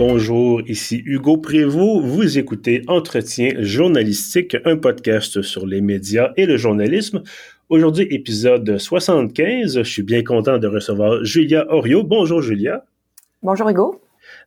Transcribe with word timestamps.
Bonjour, 0.00 0.62
ici 0.66 1.02
Hugo 1.04 1.36
Prévost. 1.36 2.06
Vous 2.06 2.38
écoutez 2.38 2.82
Entretien 2.88 3.52
journalistique, 3.58 4.56
un 4.64 4.78
podcast 4.78 5.42
sur 5.42 5.66
les 5.66 5.82
médias 5.82 6.32
et 6.38 6.46
le 6.46 6.56
journalisme. 6.56 7.22
Aujourd'hui, 7.68 8.06
épisode 8.10 8.78
75. 8.78 9.76
Je 9.76 9.82
suis 9.82 10.02
bien 10.02 10.24
content 10.24 10.56
de 10.56 10.66
recevoir 10.66 11.22
Julia 11.22 11.66
Orio. 11.68 12.02
Bonjour 12.02 12.40
Julia. 12.40 12.86
Bonjour 13.42 13.68
Hugo. 13.68 14.00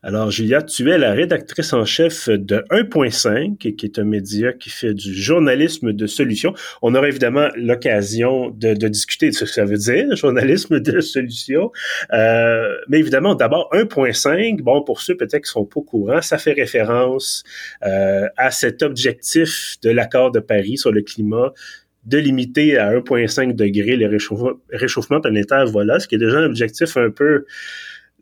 Alors, 0.05 0.31
Julia, 0.31 0.61
tu 0.61 0.91
es 0.91 0.97
la 0.97 1.13
rédactrice 1.13 1.71
en 1.71 1.85
chef 1.85 2.27
de 2.27 2.57
1.5, 2.71 3.55
qui 3.57 3.85
est 3.85 3.99
un 3.99 4.03
média 4.03 4.52
qui 4.52 4.70
fait 4.70 4.93
du 4.93 5.13
journalisme 5.13 5.93
de 5.93 6.07
solution. 6.07 6.53
On 6.81 6.94
aura 6.94 7.07
évidemment 7.07 7.48
l'occasion 7.55 8.49
de, 8.49 8.73
discuter 8.89 9.30
de 9.30 9.34
ce 9.34 9.45
que 9.45 9.49
ça 9.49 9.63
veut 9.63 9.77
dire, 9.77 10.13
journalisme 10.17 10.81
de 10.81 10.99
solution. 10.99 11.71
Euh, 12.11 12.75
mais 12.89 12.99
évidemment, 12.99 13.34
d'abord, 13.34 13.70
1.5, 13.71 14.61
bon, 14.61 14.84
pour 14.84 14.99
ceux 14.99 15.16
peut-être 15.16 15.45
qui 15.45 15.49
sont 15.49 15.63
pas 15.63 15.80
au 15.80 15.84
courant, 15.84 16.22
ça 16.22 16.38
fait 16.38 16.52
référence 16.52 17.45
euh, 17.85 18.27
à 18.35 18.52
cet 18.52 18.83
objectif 18.83 19.77
de 19.83 19.89
l'accord 19.89 20.31
de 20.31 20.41
Paris 20.41 20.77
sur 20.77 20.91
le 20.91 21.02
climat 21.02 21.53
de 22.05 22.17
limiter 22.17 22.77
à 22.77 22.91
1,5 22.91 23.55
degré 23.55 23.95
le 23.95 24.08
réchauffement, 24.08 24.52
réchauffement 24.70 25.22
planétaire, 25.22 25.66
voilà, 25.66 26.02
ce 26.02 26.09
qui 26.09 26.16
est 26.16 26.17
déjà 26.17 26.39
un 26.39 26.45
objectif 26.45 26.97
un 26.97 27.09
peu 27.09 27.45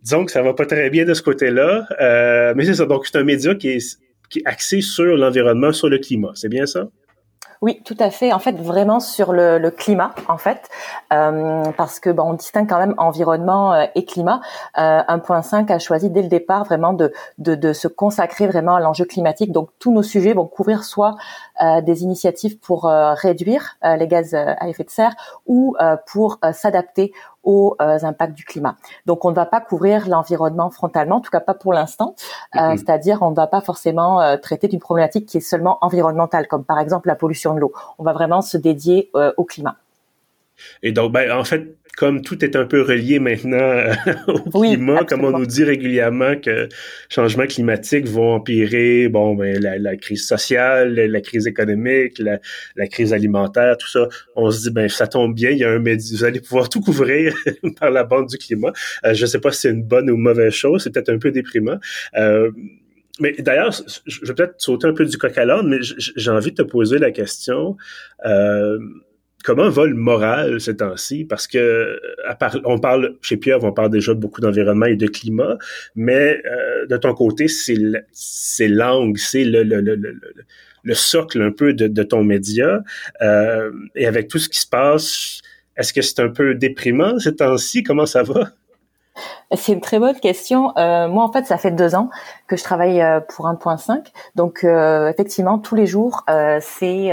disons 0.02 0.26
que 0.26 0.32
ça 0.32 0.42
va 0.42 0.54
pas 0.54 0.66
très 0.66 0.90
bien 0.90 1.06
de 1.06 1.14
ce 1.14 1.22
côté-là. 1.22 1.88
Euh, 2.00 2.54
mais 2.56 2.66
c'est 2.66 2.76
ça. 2.76 2.86
Donc, 2.86 3.06
c'est 3.06 3.18
un 3.18 3.24
média 3.24 3.56
qui 3.56 3.70
est, 3.70 4.00
qui 4.30 4.42
axé 4.46 4.82
sur 4.82 5.18
l'environnement, 5.18 5.72
sur 5.72 5.90
le 5.90 5.98
climat. 5.98 6.32
C'est 6.36 6.50
bien 6.50 6.66
ça? 6.66 6.88
Oui, 7.62 7.80
tout 7.86 7.96
à 8.00 8.10
fait. 8.10 8.34
En 8.34 8.40
fait, 8.40 8.54
vraiment 8.60 9.00
sur 9.00 9.34
le, 9.34 9.70
climat, 9.70 10.16
en 10.28 10.40
fait, 10.40 10.68
euh, 11.14 11.64
parce 11.78 12.00
que 12.00 12.10
bon, 12.10 12.32
on 12.32 12.34
distingue 12.34 12.68
quand 12.68 12.80
même 12.80 12.96
environnement 12.98 13.72
euh, 13.74 13.86
et 13.94 14.04
climat. 14.04 14.42
Euh, 14.80 15.02
1.5 15.08 15.72
a 15.72 15.78
choisi 15.78 16.10
dès 16.10 16.24
le 16.24 16.28
départ 16.28 16.66
vraiment 16.66 16.94
de, 16.94 17.14
de, 17.38 17.74
se 17.74 17.88
consacrer 17.88 18.48
vraiment 18.48 18.76
à 18.76 18.80
l'enjeu 18.80 19.06
climatique. 19.06 19.52
Donc, 19.52 19.70
tous 19.78 19.94
nos 19.94 20.02
sujets 20.02 20.34
vont 20.34 20.48
couvrir 20.48 20.84
soit 20.84 21.16
des 21.84 22.02
initiatives 22.02 22.58
pour 22.58 22.86
réduire 22.86 23.78
les 23.84 24.08
gaz 24.08 24.34
à 24.34 24.68
effet 24.68 24.84
de 24.84 24.90
serre 24.90 25.14
ou 25.46 25.76
pour 26.08 26.40
s'adapter 26.54 27.14
aux 27.44 27.76
euh, 27.82 28.00
impacts 28.04 28.34
du 28.34 28.46
climat. 28.46 28.76
Donc, 29.06 29.26
on 29.26 29.32
ne 29.32 29.36
va 29.36 29.46
pas 29.46 29.62
couvrir 29.62 30.08
l'environnement 30.08 30.70
frontalement, 30.70 31.18
en 31.18 31.22
tout 31.22 31.32
cas 31.32 31.40
pas 31.40 31.54
pour 31.54 31.74
l'instant. 31.74 32.16
Euh, 32.56 32.60
mm-hmm. 32.60 32.78
C'est-à-dire, 32.78 33.22
on 33.22 33.32
ne 33.32 33.36
va 33.36 33.48
pas 33.48 33.62
forcément 33.62 34.22
euh, 34.22 34.38
traiter 34.38 34.68
d'une 34.68 34.80
problématique 34.80 35.26
qui 35.26 35.38
est 35.38 35.42
seulement 35.42 35.78
environnementale, 35.82 36.48
comme 36.48 36.64
par 36.64 36.80
exemple 36.80 37.08
la 37.08 37.16
pollution 37.16 37.54
de 37.54 37.60
l'eau. 37.60 37.74
On 38.00 38.04
va 38.04 38.14
vraiment 38.14 38.42
se 38.42 38.58
dédier 38.58 39.12
au 39.38 39.44
climat. 39.44 39.76
Et 40.84 40.92
donc, 40.92 41.12
ben, 41.12 41.32
en 41.32 41.44
fait, 41.44 41.76
comme 41.98 42.22
tout 42.22 42.44
est 42.44 42.56
un 42.56 42.66
peu 42.66 42.82
relié 42.82 43.20
maintenant 43.20 43.58
euh, 43.58 43.94
au 44.28 44.62
climat, 44.62 45.04
comme 45.04 45.26
on 45.26 45.38
nous 45.38 45.46
dit 45.46 45.64
régulièrement 45.64 46.36
que 46.36 46.70
changements 47.10 47.46
climatiques 47.46 48.08
vont 48.08 48.34
empirer, 48.34 49.10
bon, 49.10 49.36
ben, 49.36 49.60
la, 49.60 49.96
crise 49.98 50.26
sociale, 50.26 50.96
la 50.96 51.22
crise 51.22 51.48
économique, 51.48 52.20
la, 52.20 52.88
crise 52.88 53.14
alimentaire, 53.14 53.78
tout 53.78 53.90
ça, 53.90 54.08
on 54.36 54.50
se 54.52 54.64
dit, 54.64 54.72
ben, 54.72 54.88
ça 54.90 55.08
tombe 55.08 55.36
bien, 55.36 55.52
il 55.52 55.58
y 55.58 55.64
a 55.64 55.70
un 55.70 55.80
média, 55.80 56.06
vous 56.18 56.24
allez 56.24 56.40
pouvoir 56.40 56.70
tout 56.70 56.82
couvrir 56.82 57.36
par 57.80 57.92
la 57.92 58.04
bande 58.04 58.28
du 58.28 58.38
climat. 58.38 58.72
Euh, 59.06 59.14
je 59.14 59.24
ne 59.24 59.28
sais 59.28 59.40
pas 59.40 59.52
si 59.52 59.62
c'est 59.62 59.70
une 59.70 59.84
bonne 59.84 60.10
ou 60.10 60.18
mauvaise 60.18 60.54
chose, 60.54 60.84
c'est 60.84 60.92
peut-être 60.92 61.10
un 61.10 61.20
peu 61.20 61.32
déprimant. 61.32 61.78
Euh, 62.18 62.52
mais 63.20 63.34
d'ailleurs, 63.38 63.72
je 64.06 64.26
vais 64.26 64.34
peut-être 64.34 64.56
sauter 64.58 64.88
un 64.88 64.94
peu 64.94 65.06
du 65.06 65.18
coq 65.18 65.38
à 65.38 65.46
l'âne, 65.46 65.68
mais 65.68 65.78
j'ai 65.82 66.32
envie 66.32 66.52
de 66.52 66.56
te 66.56 66.68
poser 66.68 66.98
la 66.98 67.12
question. 67.12 67.78
Euh, 68.26 68.80
comment 69.44 69.70
va 69.70 69.86
le 69.86 69.96
moral 69.96 70.60
ces 70.62 70.78
temps-ci? 70.78 71.26
Parce 71.26 71.48
que 71.48 72.00
on 72.66 72.80
parle 72.80 73.16
chez 73.22 73.38
Pierre, 73.38 73.64
on 73.64 73.72
parle 73.72 73.90
déjà 73.90 74.14
beaucoup 74.14 74.42
d'environnement 74.42 74.86
et 74.86 74.96
de 74.96 75.08
climat, 75.08 75.58
mais 75.96 76.42
euh, 76.46 76.86
de 76.88 76.98
ton 76.98 77.14
côté, 77.14 77.48
c'est 77.48 78.68
l'angle, 78.68 79.18
c'est 79.20 79.44
le, 79.44 79.64
le, 79.64 79.82
le, 79.82 79.96
le, 80.84 80.94
socle 80.94 81.42
un 81.42 81.52
peu 81.52 81.74
de, 81.74 81.88
de 81.88 82.04
ton 82.04 82.24
média. 82.24 82.82
Euh, 83.22 83.72
et 83.96 84.08
avec 84.08 84.28
tout 84.28 84.40
ce 84.40 84.50
qui 84.50 84.60
se 84.60 84.68
passe, 84.68 85.42
est-ce 85.78 85.94
que 85.94 86.02
c'est 86.02 86.20
un 86.20 86.30
peu 86.30 86.56
déprimant 86.56 87.20
ces 87.20 87.36
temps-ci? 87.36 87.84
Comment 87.84 88.06
ça 88.06 88.24
va? 88.24 88.52
C'est 89.56 89.74
une 89.74 89.82
très 89.82 90.00
bonne 90.00 90.20
question. 90.20 90.76
Euh, 90.78 91.08
moi, 91.10 91.26
en 91.26 91.32
fait, 91.32 91.46
ça 91.46 91.58
fait 91.58 91.72
deux 91.72 91.96
ans 91.96 92.10
que 92.52 92.58
je 92.58 92.64
travaille 92.66 93.02
euh, 93.02 93.22
pour 93.22 93.48
1.5. 93.48 94.08
Donc, 94.36 94.66
euh, 94.66 95.08
effectivement, 95.08 95.58
tous 95.58 95.76
les 95.76 95.88
jours, 95.88 96.26
euh, 96.30 96.60
c'est 96.62 97.12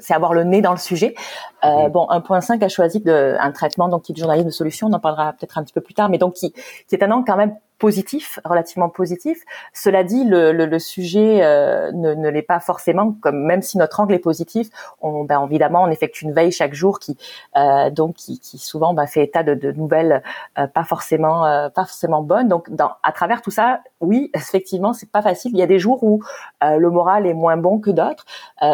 c'est 0.00 0.14
avoir 0.14 0.34
le 0.34 0.42
nez 0.42 0.62
dans 0.62 0.72
le 0.72 0.78
sujet. 0.78 1.14
Mhm. 1.62 1.90
Bon, 1.90 2.08
1.5 2.10 2.64
a 2.64 2.68
choisi 2.68 3.00
de, 3.00 3.36
un 3.38 3.52
traitement 3.52 3.88
donc 3.88 4.02
qui 4.02 4.12
est 4.12 4.14
de 4.14 4.18
journalisme 4.18 4.48
de 4.48 4.52
solution. 4.52 4.88
On 4.88 4.92
en 4.92 4.98
parlera 4.98 5.32
peut-être 5.34 5.58
un 5.58 5.62
petit 5.62 5.72
peu 5.72 5.80
plus 5.80 5.94
tard, 5.94 6.08
mais 6.08 6.18
donc 6.18 6.34
qui, 6.34 6.52
qui 6.52 6.94
est 6.94 7.04
un 7.04 7.10
an 7.12 7.22
quand 7.24 7.36
même 7.36 7.54
positif, 7.80 8.38
relativement 8.44 8.90
positif. 8.90 9.42
Cela 9.72 10.04
dit, 10.04 10.24
le, 10.24 10.52
le, 10.52 10.66
le 10.66 10.78
sujet 10.78 11.42
euh, 11.42 11.90
ne, 11.92 12.14
ne 12.14 12.28
l'est 12.28 12.42
pas 12.42 12.60
forcément, 12.60 13.16
comme 13.20 13.42
même 13.42 13.62
si 13.62 13.78
notre 13.78 13.98
angle 13.98 14.14
est 14.14 14.20
positif, 14.20 14.68
on, 15.00 15.24
ben, 15.24 15.44
évidemment, 15.44 15.82
on 15.82 15.90
effectue 15.90 16.26
une 16.26 16.32
veille 16.32 16.52
chaque 16.52 16.74
jour 16.74 17.00
qui, 17.00 17.16
euh, 17.56 17.90
donc, 17.90 18.14
qui, 18.16 18.38
qui 18.38 18.58
souvent 18.58 18.92
ben, 18.92 19.06
fait 19.06 19.24
état 19.24 19.42
de, 19.42 19.54
de 19.54 19.72
nouvelles 19.72 20.22
euh, 20.58 20.66
pas 20.66 20.84
forcément, 20.84 21.46
euh, 21.46 21.70
pas 21.70 21.86
forcément 21.86 22.22
bonnes. 22.22 22.48
Donc, 22.48 22.70
dans, 22.70 22.92
à 23.02 23.12
travers 23.12 23.40
tout 23.40 23.50
ça, 23.50 23.80
oui, 24.00 24.30
effectivement, 24.34 24.79
c'est 24.92 25.10
pas 25.10 25.22
facile. 25.22 25.52
Il 25.52 25.58
y 25.58 25.62
a 25.62 25.66
des 25.66 25.78
jours 25.78 26.02
où 26.02 26.22
euh, 26.62 26.76
le 26.76 26.90
moral 26.90 27.26
est 27.26 27.34
moins 27.34 27.56
bon 27.56 27.78
que 27.78 27.90
d'autres. 27.90 28.24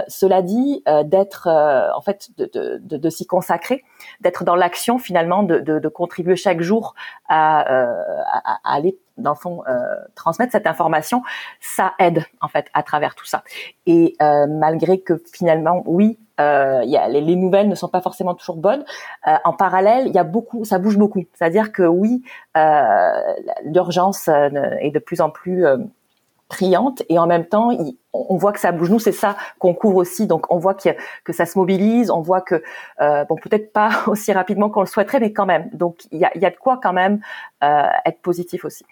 cela 0.09 0.43
dit, 0.43 0.83
d'être, 1.05 1.49
en 1.49 2.01
fait, 2.01 2.29
de, 2.39 2.51
de, 2.53 2.79
de, 2.83 2.97
de 2.97 3.11
s'y 3.11 3.27
consacrer, 3.27 3.85
d'être 4.21 4.45
dans 4.45 4.57
l'action 4.57 4.99
finalement, 4.99 5.43
de, 5.43 5.59
de, 5.59 5.89
contribuer 5.89 6.37
chaque 6.37 6.61
jour 6.61 6.95
à, 7.29 7.61
à, 7.61 8.59
à 8.65 8.75
aller 8.75 8.99
dans 9.17 9.31
le 9.31 9.37
fond 9.37 9.63
euh, 9.69 9.73
transmettre 10.15 10.53
cette 10.53 10.67
information, 10.67 11.23
ça 11.61 11.95
aide 11.99 12.25
en 12.41 12.49
fait 12.49 12.67
à 12.75 12.83
travers 12.83 13.15
tout 13.15 13.25
ça. 13.25 13.43
Et 13.87 14.15
euh, 14.21 14.47
malgré 14.47 15.01
que 15.01 15.23
finalement, 15.33 15.83
oui, 15.87 16.19
euh, 16.39 16.83
y 16.85 16.97
a, 16.97 17.09
les, 17.09 17.23
les, 17.23 17.37
nouvelles 17.37 17.69
ne 17.69 17.75
sont 17.75 17.89
pas 17.89 18.03
forcément 18.03 18.35
toujours 18.35 18.57
bonnes. 18.57 18.85
Euh, 19.27 19.37
en 19.45 19.55
parallèle, 19.55 20.07
il 20.07 20.13
y 20.13 20.19
a 20.19 20.25
beaucoup, 20.25 20.65
ça 20.65 20.79
bouge 20.79 20.99
beaucoup. 20.99 21.25
C'est-à-dire 21.33 21.73
que 21.73 21.83
oui, 21.83 22.23
euh, 22.59 23.11
l'urgence 23.65 24.29
euh, 24.29 24.51
est 24.81 24.91
de 24.91 24.99
plus 24.99 25.23
en 25.23 25.31
plus 25.31 25.65
priante 26.49 27.03
et 27.09 27.19
en 27.19 27.27
même 27.27 27.47
temps 27.47 27.71
on 28.13 28.37
voit 28.37 28.53
que 28.53 28.61
ça 28.61 28.73
bouge. 28.73 28.91
Nous 28.91 28.99
c'est 28.99 29.13
ça 29.13 29.37
qu'on 29.59 29.75
couvre 29.75 29.97
aussi. 29.97 30.27
Donc 30.27 30.51
on 30.53 30.59
voit 30.59 30.75
que, 30.75 30.91
que 31.25 31.33
ça 31.33 31.47
se 31.47 31.59
mobilise. 31.59 32.11
On 32.11 32.21
voit 32.21 32.41
que 32.41 32.63
euh, 33.01 33.25
bon 33.25 33.37
peut-être 33.37 33.73
pas 33.73 33.91
aussi 34.07 34.33
rapidement 34.33 34.71
qu'on 34.71 34.81
le 34.81 34.87
souhaiterait 34.87 35.21
mais 35.21 35.33
quand 35.33 35.47
même. 35.47 35.69
Donc 35.73 35.99
il 36.13 36.19
y 36.19 36.25
a, 36.25 36.37
y 36.37 36.45
a 36.45 36.51
de 36.51 36.57
quoi 36.57 36.79
quand 36.83 36.93
même 36.93 37.21
euh, 37.63 37.87
être 38.05 38.21
positif 38.21 38.65
aussi. 38.65 38.85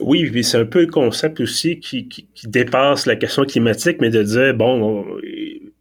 Oui, 0.00 0.28
puis 0.30 0.44
c'est 0.44 0.58
un 0.58 0.64
peu 0.64 0.80
le 0.80 0.90
concept 0.90 1.40
aussi 1.40 1.78
qui, 1.78 2.08
qui, 2.08 2.26
dépasse 2.44 3.06
la 3.06 3.16
question 3.16 3.44
climatique, 3.44 3.98
mais 4.00 4.10
de 4.10 4.22
dire, 4.22 4.54
bon, 4.54 5.04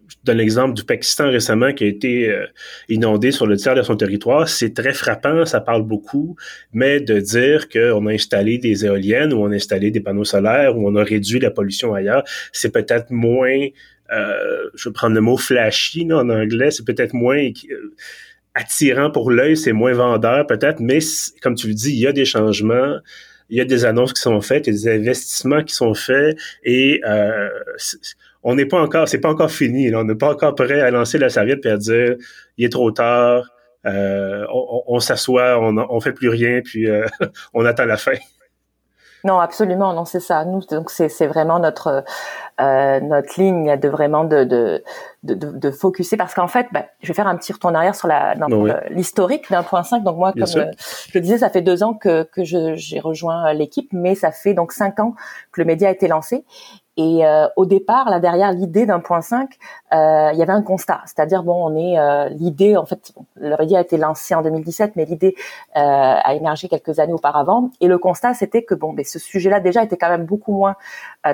je 0.07 0.15
donne 0.23 0.37
l'exemple 0.37 0.73
du 0.73 0.83
Pakistan 0.83 1.29
récemment 1.29 1.73
qui 1.73 1.83
a 1.83 1.87
été 1.87 2.29
euh, 2.29 2.45
inondé 2.89 3.31
sur 3.31 3.45
le 3.45 3.57
tiers 3.57 3.75
de 3.75 3.81
son 3.81 3.95
territoire. 3.95 4.47
C'est 4.47 4.73
très 4.73 4.93
frappant, 4.93 5.45
ça 5.45 5.61
parle 5.61 5.83
beaucoup, 5.83 6.35
mais 6.73 6.99
de 6.99 7.19
dire 7.19 7.69
qu'on 7.69 8.07
a 8.07 8.13
installé 8.13 8.57
des 8.57 8.85
éoliennes 8.85 9.33
ou 9.33 9.43
on 9.43 9.51
a 9.51 9.55
installé 9.55 9.91
des 9.91 9.99
panneaux 9.99 10.23
solaires 10.23 10.77
ou 10.77 10.87
on 10.87 10.95
a 10.95 11.03
réduit 11.03 11.39
la 11.39 11.51
pollution 11.51 11.93
ailleurs, 11.93 12.23
c'est 12.51 12.71
peut-être 12.71 13.11
moins, 13.11 13.67
euh, 14.11 14.69
je 14.75 14.89
vais 14.89 14.93
prendre 14.93 15.15
le 15.15 15.21
mot 15.21 15.37
flashy 15.37 16.05
là, 16.05 16.17
en 16.17 16.29
anglais, 16.29 16.71
c'est 16.71 16.85
peut-être 16.85 17.13
moins 17.13 17.37
euh, 17.39 17.93
attirant 18.53 19.11
pour 19.11 19.31
l'œil, 19.31 19.57
c'est 19.57 19.73
moins 19.73 19.93
vendeur 19.93 20.47
peut-être, 20.47 20.79
mais 20.79 20.99
comme 21.41 21.55
tu 21.55 21.67
le 21.67 21.73
dis, 21.73 21.91
il 21.91 21.99
y 21.99 22.07
a 22.07 22.13
des 22.13 22.25
changements 22.25 22.97
il 23.49 23.57
y 23.57 23.61
a 23.61 23.65
des 23.65 23.85
annonces 23.85 24.11
qui 24.11 24.19
sont 24.19 24.41
faites, 24.41 24.67
il 24.67 24.73
y 24.73 24.89
a 24.89 24.97
des 24.97 25.09
investissements 25.09 25.63
qui 25.63 25.73
sont 25.73 25.93
faits 25.93 26.37
et 26.65 27.01
on 28.49 28.55
n'est 28.55 28.65
pas 28.65 28.81
encore, 28.81 29.09
c'est 29.09 29.19
pas 29.19 29.29
encore 29.29 29.51
fini. 29.51 29.89
Là. 29.89 29.99
On 29.99 30.05
n'est 30.05 30.15
pas 30.15 30.31
encore 30.31 30.55
prêt 30.55 30.79
à 30.79 30.89
lancer 30.89 31.17
la 31.17 31.27
serviette 31.27 31.65
et 31.65 31.69
à 31.69 31.75
dire 31.75 32.15
il 32.57 32.63
est 32.63 32.71
trop 32.71 32.91
tard, 32.91 33.43
euh, 33.85 34.45
on, 34.49 34.83
on 34.87 34.99
s'assoit, 35.01 35.59
on, 35.59 35.75
on 35.77 35.99
fait 35.99 36.13
plus 36.13 36.29
rien, 36.29 36.61
puis 36.63 36.89
euh, 36.89 37.05
on 37.53 37.65
attend 37.65 37.83
la 37.83 37.97
fin. 37.97 38.13
Non, 39.25 39.39
absolument, 39.39 39.91
non, 39.93 40.05
c'est 40.05 40.21
ça. 40.21 40.45
Nous, 40.45 40.61
donc 40.71 40.91
c'est 40.91 41.27
vraiment 41.27 41.59
notre 41.59 42.05
euh, 42.61 42.99
notre 43.01 43.37
ligne 43.37 43.75
de 43.77 43.89
vraiment 43.89 44.23
de 44.23 44.45
de 44.45 44.81
de, 45.23 45.33
de, 45.33 45.71
focuser 45.71 46.15
parce 46.15 46.33
qu'en 46.33 46.47
fait, 46.47 46.67
ben, 46.71 46.85
je 47.01 47.09
vais 47.09 47.13
faire 47.13 47.27
un 47.27 47.35
petit 47.35 47.51
retour 47.51 47.71
en 47.71 47.75
arrière 47.75 47.95
sur 47.95 48.07
la 48.07 48.35
l'historique 48.91 49.51
d'un 49.51 49.63
point 49.63 49.83
5. 49.83 50.03
Donc 50.03 50.15
moi, 50.15 50.31
comme 50.31 50.43
euh, 50.43 50.71
je 51.09 51.11
le 51.15 51.19
disais, 51.19 51.39
ça 51.39 51.49
fait 51.49 51.61
deux 51.61 51.83
ans 51.83 51.95
que 51.95 52.23
que 52.23 52.43
j'ai 52.45 52.99
rejoint 53.01 53.51
l'équipe, 53.51 53.89
mais 53.91 54.15
ça 54.15 54.31
fait 54.31 54.53
donc 54.53 54.71
cinq 54.71 55.01
ans 55.01 55.15
que 55.51 55.59
le 55.59 55.65
média 55.65 55.89
a 55.89 55.91
été 55.91 56.07
lancé 56.07 56.45
Et 56.97 57.25
euh, 57.25 57.47
au 57.55 57.65
départ, 57.65 58.09
là 58.09 58.19
derrière 58.19 58.51
l'idée 58.51 58.85
d'un 58.85 58.99
point 58.99 59.21
5, 59.21 59.49
euh, 59.93 60.29
il 60.33 60.39
y 60.39 60.41
avait 60.41 60.51
un 60.51 60.63
constat, 60.63 61.01
c'est-à-dire 61.05 61.43
bon, 61.43 61.71
on 61.71 61.75
est 61.75 61.99
euh, 61.99 62.29
l'idée 62.29 62.75
en 62.75 62.85
fait, 62.85 63.13
leur 63.35 63.61
idée 63.61 63.75
a 63.75 63.81
été 63.81 63.97
lancée 63.97 64.33
en 64.33 64.41
2017, 64.41 64.95
mais 64.95 65.05
l'idée 65.05 65.35
a 65.75 66.33
émergé 66.33 66.67
quelques 66.67 66.99
années 66.99 67.13
auparavant. 67.13 67.69
Et 67.81 67.87
le 67.87 67.99
constat, 67.99 68.33
c'était 68.33 68.63
que 68.63 68.73
bon, 68.73 68.93
mais 68.93 69.03
ce 69.03 69.19
sujet-là 69.19 69.59
déjà 69.59 69.83
était 69.83 69.97
quand 69.97 70.09
même 70.09 70.25
beaucoup 70.25 70.53
moins 70.53 70.75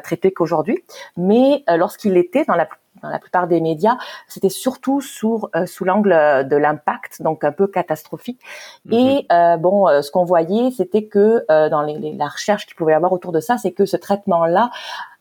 traité 0.03 0.33
qu'aujourd'hui, 0.33 0.83
mais 1.15 1.63
lorsqu'il 1.67 2.17
était 2.17 2.43
dans 2.43 2.55
la 2.55 2.67
dans 3.03 3.09
la 3.09 3.19
plupart 3.19 3.47
des 3.47 3.61
médias, 3.61 3.97
c'était 4.27 4.49
surtout 4.49 5.01
sous 5.01 5.45
euh, 5.55 5.65
sous 5.65 5.85
l'angle 5.85 6.11
de 6.49 6.55
l'impact, 6.55 7.21
donc 7.21 7.43
un 7.43 7.51
peu 7.51 7.67
catastrophique. 7.67 8.39
Mhm. 8.85 8.93
Et 8.93 9.27
euh, 9.31 9.57
bon, 9.57 9.87
euh, 9.87 10.01
ce 10.01 10.09
qu'on 10.09 10.23
voyait, 10.23 10.71
c'était 10.71 11.05
que 11.05 11.45
dans 11.69 11.81
les, 11.81 12.13
la 12.13 12.27
recherche 12.27 12.65
qu'il 12.65 12.75
pouvait 12.75 12.93
y 12.93 12.95
avoir 12.95 13.11
autour 13.11 13.31
de 13.31 13.39
ça, 13.39 13.57
c'est 13.57 13.71
que 13.71 13.85
ce 13.85 13.97
traitement-là 13.97 14.71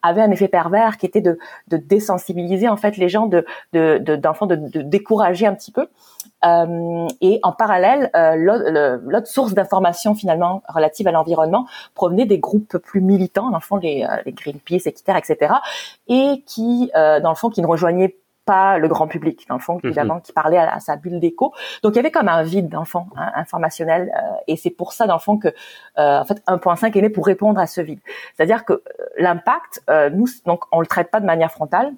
avait 0.02 0.22
un 0.22 0.30
effet 0.30 0.48
pervers 0.48 0.96
qui 0.96 1.06
était 1.06 1.20
de, 1.20 1.38
désensibiliser 1.68 2.68
en 2.68 2.76
fait 2.76 2.96
les 2.96 3.08
gens, 3.08 3.26
de 3.26 3.44
d'enfants, 4.16 4.46
de, 4.46 4.82
décourager 4.82 5.46
un 5.46 5.54
petit 5.54 5.72
peu. 5.72 5.86
Euh, 6.44 7.06
et 7.20 7.38
en 7.42 7.52
parallèle, 7.52 8.10
euh, 8.16 8.34
l'autre 8.36 9.26
source 9.26 9.54
d'information 9.54 10.14
finalement 10.14 10.62
relative 10.68 11.06
à 11.06 11.12
l'environnement 11.12 11.66
provenait 11.94 12.26
des 12.26 12.38
groupes 12.38 12.78
plus 12.78 13.00
militants, 13.00 13.50
dans 13.50 13.58
le 13.58 13.62
fond 13.62 13.76
les, 13.76 14.04
euh, 14.04 14.16
les 14.26 14.32
Greenpeace, 14.32 14.86
etc., 14.86 15.18
etc., 15.18 15.54
et 16.08 16.42
qui, 16.46 16.90
euh, 16.96 17.20
dans 17.20 17.30
le 17.30 17.36
fond, 17.36 17.50
qui 17.50 17.62
ne 17.62 17.66
rejoignaient 17.66 18.16
pas 18.44 18.78
le 18.78 18.88
grand 18.88 19.06
public, 19.06 19.46
dans 19.48 19.56
le 19.56 19.60
fond, 19.60 19.74
mhm. 19.74 19.80
évidemment, 19.84 20.20
qui 20.20 20.32
parlait 20.32 20.58
à, 20.58 20.80
sa 20.80 20.96
bulle 20.96 21.20
d'écho. 21.20 21.52
Donc, 21.82 21.94
il 21.94 21.96
y 21.96 21.98
avait 21.98 22.10
comme 22.10 22.28
un 22.28 22.42
vide, 22.42 22.68
dans 22.68 22.80
le 22.80 22.86
fond, 22.86 23.06
hein, 23.16 23.30
informationnel. 23.34 24.12
Euh, 24.16 24.36
et 24.48 24.56
c'est 24.56 24.70
pour 24.70 24.92
ça, 24.92 25.06
dans 25.06 25.14
le 25.14 25.20
fond, 25.20 25.38
que, 25.38 25.48
euh, 25.48 26.18
en 26.20 26.24
fait, 26.24 26.42
1.5 26.46 26.96
est 26.96 27.02
né 27.02 27.10
pour 27.10 27.26
répondre 27.26 27.60
à 27.60 27.66
ce 27.66 27.80
vide. 27.80 28.00
C'est-à-dire 28.34 28.64
que 28.64 28.82
l'impact, 29.18 29.82
nous, 30.12 30.26
donc, 30.46 30.64
on 30.72 30.80
le 30.80 30.86
traite 30.86 31.10
pas 31.10 31.20
de 31.20 31.26
manière 31.26 31.52
frontale 31.52 31.92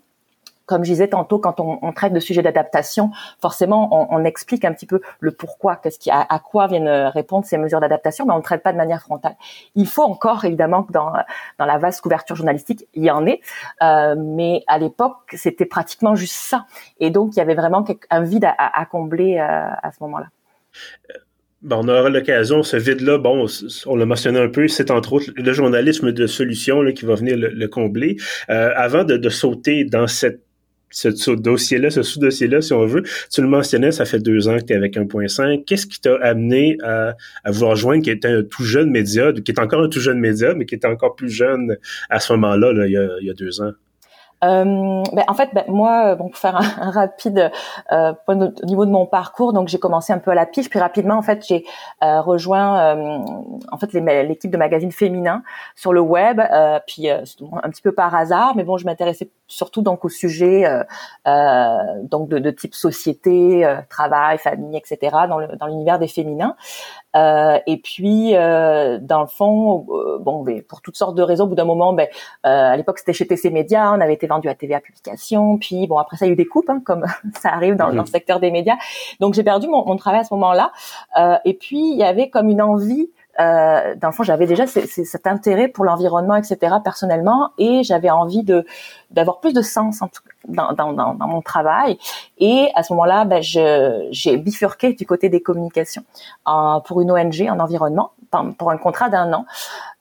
comme 0.67 0.85
je 0.85 0.91
disais 0.91 1.09
tantôt, 1.09 1.39
quand 1.39 1.61
on, 1.61 1.93
traite 1.93 2.13
de 2.13 2.21
sujets 2.21 2.43
d'adaptation, 2.43 3.11
forcément, 3.41 4.11
on, 4.13 4.25
explique 4.25 4.65
un 4.65 4.73
petit 4.73 4.87
peu 4.87 5.01
le 5.21 5.31
pourquoi, 5.31 5.77
qu'est-ce 5.77 5.99
qui, 5.99 6.11
à, 6.11 6.39
quoi 6.39 6.67
viennent 6.67 6.89
répondre 6.89 7.45
ces 7.45 7.59
mesures 7.59 7.81
d'adaptation, 7.81 8.25
mais 8.27 8.33
on 8.33 8.39
ne 8.39 8.43
traite 8.43 8.63
pas 8.63 8.73
de 8.73 8.79
manière 8.79 9.03
frontale. 9.03 9.37
Il 9.75 9.87
faut 9.87 10.03
encore, 10.03 10.45
évidemment, 10.45 10.83
que 10.83 10.93
dans, 10.93 11.13
dans 11.59 11.67
la 11.67 11.79
vaste 11.79 12.01
couverture 12.01 12.37
journalistique, 12.37 12.87
il 12.95 13.05
y 13.05 13.11
en 13.11 13.27
ait, 13.27 13.41
euh, 13.83 14.15
mais 14.19 14.63
à 14.67 14.79
l'époque, 14.79 15.35
c'était 15.35 15.67
pratiquement 15.67 16.15
juste 16.15 16.35
ça. 16.35 16.67
Et 16.99 17.11
donc, 17.11 17.35
il 17.35 17.39
y 17.39 17.43
avait 17.43 17.55
vraiment 17.55 17.85
un 18.11 18.23
vide 18.23 18.45
à, 18.45 18.81
à 18.81 18.85
combler 18.87 19.39
euh, 19.39 19.69
à 19.83 19.91
ce 19.93 20.03
moment-là. 20.03 20.27
Bon, 21.63 21.81
on 21.83 21.89
aura 21.89 22.11
l'occasion, 22.11 22.63
ce 22.63 22.77
vide-là, 22.77 23.17
bon, 23.17 23.47
on 23.87 23.97
l'a 23.97 24.05
mentionné 24.05 24.39
un 24.39 24.49
peu, 24.49 24.69
c'est 24.69 24.91
entre 24.91 25.15
autres 25.15 25.31
le 25.35 25.53
journalisme 25.53 26.13
de 26.13 26.27
solution 26.27 26.83
là, 26.83 26.93
qui 26.93 27.07
va 27.07 27.15
venir 27.15 27.37
le, 27.39 27.69
combler. 27.69 28.17
Euh, 28.51 28.71
avant 28.77 29.03
de, 29.03 29.17
de, 29.17 29.29
sauter 29.31 29.85
dans 29.85 30.07
cette 30.07 30.43
ce, 30.95 31.31
dossier-là, 31.31 31.91
ce 31.91 32.03
sous-dossier-là, 32.03 32.61
si 32.61 32.73
on 32.73 32.87
veut. 32.87 33.03
Tu 33.33 33.43
le 33.43 33.49
mentionnais, 33.49 33.91
ça 33.91 34.05
fait 34.05 34.21
deux 34.21 34.49
ans 34.49 34.57
que 34.59 34.65
tu 34.65 34.73
es 34.73 34.77
avec 34.77 34.97
1.5. 34.97 35.65
Qu'est-ce 35.65 35.87
qui 35.87 36.01
t'a 36.01 36.17
amené 36.23 36.77
à, 36.83 37.15
à 37.45 37.51
vouloir 37.51 37.77
joindre, 37.77 38.03
qui 38.03 38.11
était 38.11 38.29
un 38.29 38.43
tout 38.43 38.65
jeune 38.65 38.91
média, 38.91 39.33
qui 39.33 39.51
est 39.51 39.59
encore 39.59 39.83
un 39.83 39.89
tout 39.89 40.01
jeune 40.01 40.21
média, 40.21 40.55
mais 40.55 40.67
qui 40.67 40.75
était 40.75 40.87
encore 40.87 41.15
plus 41.17 41.31
jeune 41.31 41.77
à 42.11 42.21
ce 42.21 42.33
moment-là, 42.35 42.87
il 42.87 43.27
y 43.27 43.31
a 43.31 43.35
deux 43.35 43.61
ans? 43.61 43.73
Euh, 44.45 45.03
ben, 45.13 45.25
en 45.27 45.35
fait, 45.35 45.51
ben, 45.55 45.65
moi, 45.69 46.09
euh, 46.09 46.15
bon, 46.17 46.29
pour 46.29 46.39
faire 46.39 46.57
un, 46.57 46.91
rapide 46.91 47.51
euh, 47.93 48.13
au 48.27 48.67
niveau 48.67 48.87
de 48.87 48.91
mon 48.91 49.07
parcours, 49.07 49.53
donc 49.53 49.69
j'ai 49.69 49.79
commencé 49.79 50.13
un 50.13 50.19
peu 50.19 50.31
à 50.31 50.35
la 50.35 50.47
pige, 50.47 50.69
puis 50.69 50.79
rapidement, 50.79 51.17
en 51.17 51.23
fait, 51.23 51.45
j'ai 51.47 51.65
euh, 52.03 52.21
rejoint 52.21 52.79
euh, 52.79 53.19
en 53.71 53.79
fait 53.79 53.93
l'équipe 53.93 54.51
de 54.51 54.57
magazines 54.57 54.93
féminins 54.93 55.43
sur 55.75 55.93
le 55.93 56.01
web, 56.01 56.41
puis 56.87 57.09
un 57.11 57.23
petit 57.71 57.83
peu 57.83 57.93
par 57.93 58.15
hasard, 58.15 58.55
mais 58.57 58.65
bon, 58.65 58.77
je 58.77 58.85
m'intéressais 58.85 59.31
surtout 59.47 59.83
donc 59.83 60.05
au 60.05 60.09
sujet 60.09 60.65
donc 61.25 62.29
de, 62.29 62.51
type 62.51 62.75
société, 62.75 63.67
travail, 63.89 64.39
famille, 64.39 64.77
etc. 64.77 65.17
dans 65.29 65.39
le 65.39 65.49
dans 65.57 65.67
l'univers 65.67 65.99
des 65.99 66.09
féminins. 66.09 66.57
Et 67.15 67.81
puis, 67.83 68.33
dans 68.33 69.21
le 69.21 69.27
fond, 69.27 69.87
bon, 70.21 70.43
ben, 70.43 70.63
pour 70.63 70.81
toutes 70.83 70.97
sortes 70.97 71.15
de 71.15 71.23
raisons, 71.23 71.45
au 71.45 71.49
bout 71.49 71.55
d'un 71.55 71.65
moment, 71.65 71.93
ben, 71.93 72.09
à 72.43 72.77
l'époque 72.77 72.99
c'était 72.99 73.13
chez 73.13 73.27
TC 73.27 73.51
Média, 73.51 73.93
on 73.93 74.01
avait 74.01 74.15
été 74.15 74.27
vendu 74.35 74.49
à 74.49 74.55
TVA 74.55 74.81
Publication, 74.81 75.59
puis 75.59 75.87
bon, 75.87 75.99
après 75.99 76.17
ça 76.17 76.27
il 76.27 76.29
y 76.29 76.31
a 76.31 76.33
eu 76.33 76.37
des 76.37 76.47
coupes, 76.47 76.69
hein, 76.69 76.81
comme 76.85 77.05
ça 77.41 77.51
arrive 77.51 77.77
dans, 77.77 77.93
dans, 77.93 78.03
le 78.03 78.09
secteur 78.09 78.41
des 78.41 78.51
médias. 78.51 78.77
Donc 79.21 79.35
j'ai 79.35 79.43
perdu 79.43 79.69
mon, 79.69 79.85
mon, 79.85 79.97
travail 79.97 80.21
à 80.21 80.25
ce 80.25 80.35
moment-là. 80.35 80.73
et 81.45 81.55
puis 81.55 81.93
il 81.93 81.97
y 81.97 82.05
avait 82.05 82.31
comme 82.31 82.49
une 82.49 82.63
envie 82.63 83.11
euh, 83.41 83.95
dans 83.97 84.09
le 84.09 84.13
fond, 84.13 84.23
j'avais 84.23 84.47
déjà 84.47 84.67
cet 84.67 85.27
intérêt 85.27 85.69
pour 85.69 85.85
l'environnement, 85.85 86.37
etc. 86.37 86.77
personnellement, 86.83 87.51
et 87.59 87.83
j'avais 87.83 88.11
envie 88.11 88.43
de 88.43 88.65
d'avoir 89.11 89.39
plus 89.39 89.53
de 89.53 89.63
sens 89.63 90.03
en 90.03 90.09
tout, 90.09 90.23
dans, 90.49 90.73
dans, 90.73 90.93
dans, 90.93 91.29
mon 91.29 91.41
travail. 91.41 91.99
Et 92.39 92.71
à 92.75 92.83
ce 92.83 92.93
moment-là, 92.95 93.25
ben, 93.25 93.41
j'ai 93.43 94.37
bifurqué 94.37 94.93
du 94.95 95.07
côté 95.07 95.29
des 95.29 95.41
communications 95.41 96.03
en, 96.45 96.81
pour 96.81 97.01
une 97.01 97.13
ONG 97.13 97.47
en 97.49 97.61
environnement, 97.61 98.11
pour 98.59 98.71
un 98.71 98.77
contrat 98.77 99.09
d'un 99.09 99.33
an. 99.33 99.47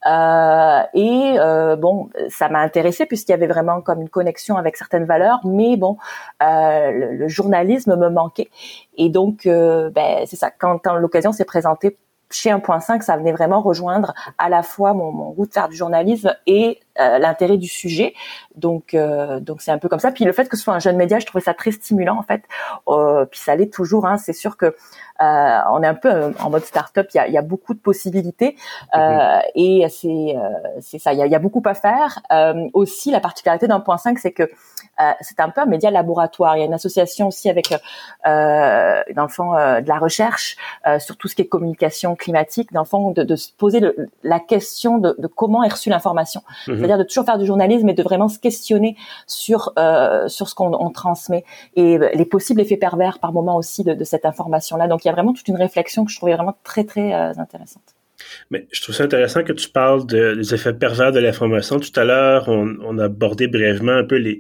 Euh, 0.06 0.84
et 0.94 1.36
euh, 1.40 1.76
bon, 1.76 2.10
ça 2.30 2.50
m'a 2.50 2.60
intéressé 2.60 3.06
puisqu'il 3.06 3.32
y 3.32 3.36
avait 3.36 3.48
vraiment 3.48 3.82
comme 3.82 4.02
une 4.02 4.10
connexion 4.10 4.58
avec 4.58 4.76
certaines 4.76 5.06
valeurs, 5.06 5.40
mais 5.46 5.78
bon, 5.78 5.98
euh, 6.42 6.92
le, 6.92 7.16
le, 7.16 7.28
journalisme 7.28 7.96
me 7.96 8.10
manquait. 8.10 8.50
Et 8.98 9.10
donc, 9.10 9.46
euh, 9.46 9.90
ben, 9.92 10.26
c'est 10.26 10.36
ça. 10.36 10.52
Quand, 10.52 10.78
quand 10.80 10.96
l'occasion 10.96 11.32
s'est 11.32 11.46
présentée 11.46 11.98
chez 12.30 12.50
1.5, 12.50 13.02
ça 13.02 13.18
venait 13.18 13.32
vraiment 13.32 13.62
rejoindre 13.62 14.14
à 14.38 14.50
la 14.50 14.64
fois 14.64 14.94
mon, 14.94 15.12
mon 15.12 15.32
goût 15.32 15.46
de 15.46 15.54
faire 15.54 15.70
du 15.70 15.76
journalisme 15.76 16.36
et 16.48 16.80
l'intérêt 16.98 17.58
du 17.58 17.68
sujet. 17.68 18.14
Donc, 18.56 18.94
euh, 18.94 19.40
donc 19.40 19.62
c'est 19.62 19.72
un 19.72 19.78
peu 19.78 19.90
comme 19.90 20.00
ça. 20.00 20.12
Puis 20.12 20.26
le 20.26 20.32
fait 20.32 20.48
que 20.48 20.58
ce 20.58 20.64
soit 20.64 20.74
un 20.74 20.80
jeune 20.80 20.98
média, 20.98 21.20
je 21.20 21.26
trouvais 21.26 21.44
ça 21.44 21.54
très 21.54 21.72
stimulant 21.72 22.18
en 22.18 22.24
fait. 22.24 22.44
Euh, 22.88 23.26
puis 23.26 23.40
ça 23.40 23.56
l'est 23.56 23.72
toujours. 23.72 24.06
Hein. 24.06 24.18
C'est 24.18 24.34
sûr 24.34 24.58
que 24.58 24.76
euh, 25.22 25.60
on 25.72 25.84
est 25.84 25.88
un 25.88 25.94
peu 25.94 26.12
euh, 26.12 26.32
en 26.40 26.50
mode 26.50 26.66
start-up. 26.66 27.08
Il 27.14 27.18
y 27.18 27.20
a, 27.20 27.28
y 27.28 27.38
a 27.38 27.42
beaucoup 27.42 27.74
de 27.74 27.80
possibilités 27.80 28.56
euh, 28.96 29.40
et 29.56 29.86
c'est 29.90 30.36
c'est 30.82 31.00
ça. 31.00 31.14
Il 31.14 31.20
y, 31.20 31.22
a, 31.22 31.28
y, 31.28 31.36
a, 31.36 31.40
beaucoup 31.40 31.62
à 31.66 31.74
faire. 31.74 32.20
aussi, 32.74 33.12
la 33.12 33.20
particularité 33.20 33.68
d'un 33.68 33.80
point 33.80 33.98
5, 33.98 34.20
c'est 34.20 34.32
que 34.32 34.50
c'est 35.22 35.40
un 35.40 35.50
peu 35.50 35.62
un 35.62 35.66
média 35.66 35.92
laboratoire. 35.92 36.58
Il 36.58 36.60
y 36.60 36.64
a 36.64 36.66
une 36.66 36.74
association 36.74 37.28
aussi 37.28 37.50
avec, 37.50 37.70
dans 38.26 39.24
le 39.24 39.28
fond, 39.28 39.54
de 39.54 39.88
la 39.88 39.98
recherche 39.98 40.58
sur 41.00 41.18
tout 41.18 41.28
ce 41.28 41.36
qui 41.36 41.44
est 41.44 41.48
communication 41.48 42.16
climatique. 42.16 42.72
Dans 42.74 42.82
le 42.82 42.88
fond, 42.88 43.12
de, 43.12 43.24
de 43.24 43.36
se 43.36 43.52
poser 43.52 43.80
le, 43.80 44.10
la 44.24 44.40
question 44.40 44.98
de, 44.98 45.16
de, 45.18 45.28
comment 45.28 45.64
est 45.64 45.72
reçue 45.72 45.90
l'information. 45.90 46.42
Mhm. 46.68 46.83
C'est-à-dire 46.84 47.04
de 47.04 47.08
toujours 47.08 47.26
faire 47.26 47.38
du 47.38 47.46
journalisme 47.46 47.90
et 47.90 47.94
de 47.94 48.04
vraiment 48.04 48.28
se 48.28 48.40
questionner 48.40 48.96
sur 49.28 49.74
sur 50.28 50.50
ce 50.50 50.56
qu'on 50.56 50.90
transmet 50.90 51.44
et 51.76 51.98
les 51.98 52.26
possibles 52.26 52.62
effets 52.62 52.78
pervers 52.78 53.20
par 53.20 53.34
moment 53.34 53.58
aussi 53.58 53.84
de, 53.84 54.04
cette 54.04 54.26
information-là. 54.26 54.88
Donc 54.88 55.06
il 55.06 55.08
y 55.08 55.12
a 55.12 55.14
vraiment 55.14 55.34
toute 55.34 55.48
une 55.48 55.56
réflexion 55.56 56.06
que 56.06 56.12
je 56.12 56.18
trouvais 56.18 56.34
vraiment 56.34 56.58
très, 56.64 56.84
très 56.84 57.14
euh, 57.14 57.32
intéressante. 57.38 57.96
Mais 58.52 58.68
je 58.72 58.82
trouve 58.82 58.96
ça 58.96 59.04
intéressant 59.04 59.44
que 59.44 59.54
tu 59.54 59.70
parles 59.70 60.06
des 60.06 60.54
effets 60.54 60.74
pervers 60.74 61.12
de 61.12 61.20
l'information. 61.20 61.80
Tout 61.80 61.98
à 62.00 62.04
l'heure, 62.04 62.48
on, 62.48 62.98
a 62.98 63.06
abordé 63.06 63.48
brièvement 63.48 63.94
un 63.94 64.04
peu 64.04 64.16
les, 64.16 64.40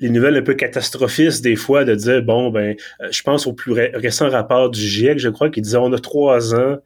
les 0.00 0.08
nouvelles 0.08 0.36
un 0.36 0.42
peu 0.42 0.54
catastrophistes 0.54 1.42
des 1.42 1.56
fois 1.56 1.84
de 1.84 1.94
dire 1.94 2.22
bon 2.22 2.50
ben 2.50 2.76
euh, 3.00 3.08
je 3.10 3.22
pense 3.22 3.46
au 3.46 3.52
plus 3.52 3.72
récent 3.72 4.28
rapport 4.28 4.70
du 4.70 4.80
GIEC 4.80 5.18
je 5.18 5.28
crois 5.28 5.50
qui 5.50 5.60
disait 5.60 5.76
on 5.76 5.92
a 5.92 5.98
trois 5.98 6.54
ans 6.54 6.78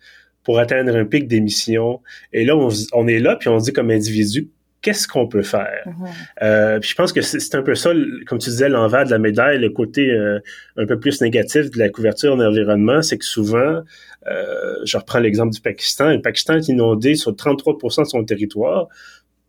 pour 0.44 0.58
atteindre 0.58 0.94
un 0.94 1.06
pic 1.06 1.26
d'émissions 1.26 2.02
et 2.34 2.44
là 2.44 2.54
on, 2.56 2.68
on, 2.92 3.08
est 3.08 3.20
là 3.20 3.36
puis 3.36 3.48
on 3.48 3.56
dit 3.56 3.72
comme 3.72 3.90
individu 3.90 4.50
qu'est-ce 4.88 5.06
qu'on 5.06 5.28
peut 5.28 5.42
faire? 5.42 5.84
Mm-hmm. 5.86 6.08
Euh, 6.42 6.80
puis 6.80 6.88
je 6.88 6.94
pense 6.94 7.12
que 7.12 7.20
c'est 7.20 7.54
un 7.54 7.62
peu 7.62 7.74
ça, 7.74 7.90
comme 8.26 8.38
tu 8.38 8.48
disais, 8.48 8.70
l'envers 8.70 9.04
de 9.04 9.10
la 9.10 9.18
médaille, 9.18 9.58
le 9.58 9.68
côté 9.68 10.10
euh, 10.10 10.38
un 10.78 10.86
peu 10.86 10.98
plus 10.98 11.20
négatif 11.20 11.70
de 11.70 11.78
la 11.78 11.90
couverture 11.90 12.32
en 12.32 12.40
environnement, 12.40 13.02
c'est 13.02 13.18
que 13.18 13.24
souvent, 13.26 13.82
euh, 14.30 14.74
je 14.86 14.96
reprends 14.96 15.18
l'exemple 15.18 15.52
du 15.52 15.60
Pakistan, 15.60 16.08
le 16.08 16.22
Pakistan 16.22 16.54
est 16.54 16.68
inondé 16.68 17.16
sur 17.16 17.36
33 17.36 17.74
de 17.98 18.04
son 18.04 18.24
territoire. 18.24 18.88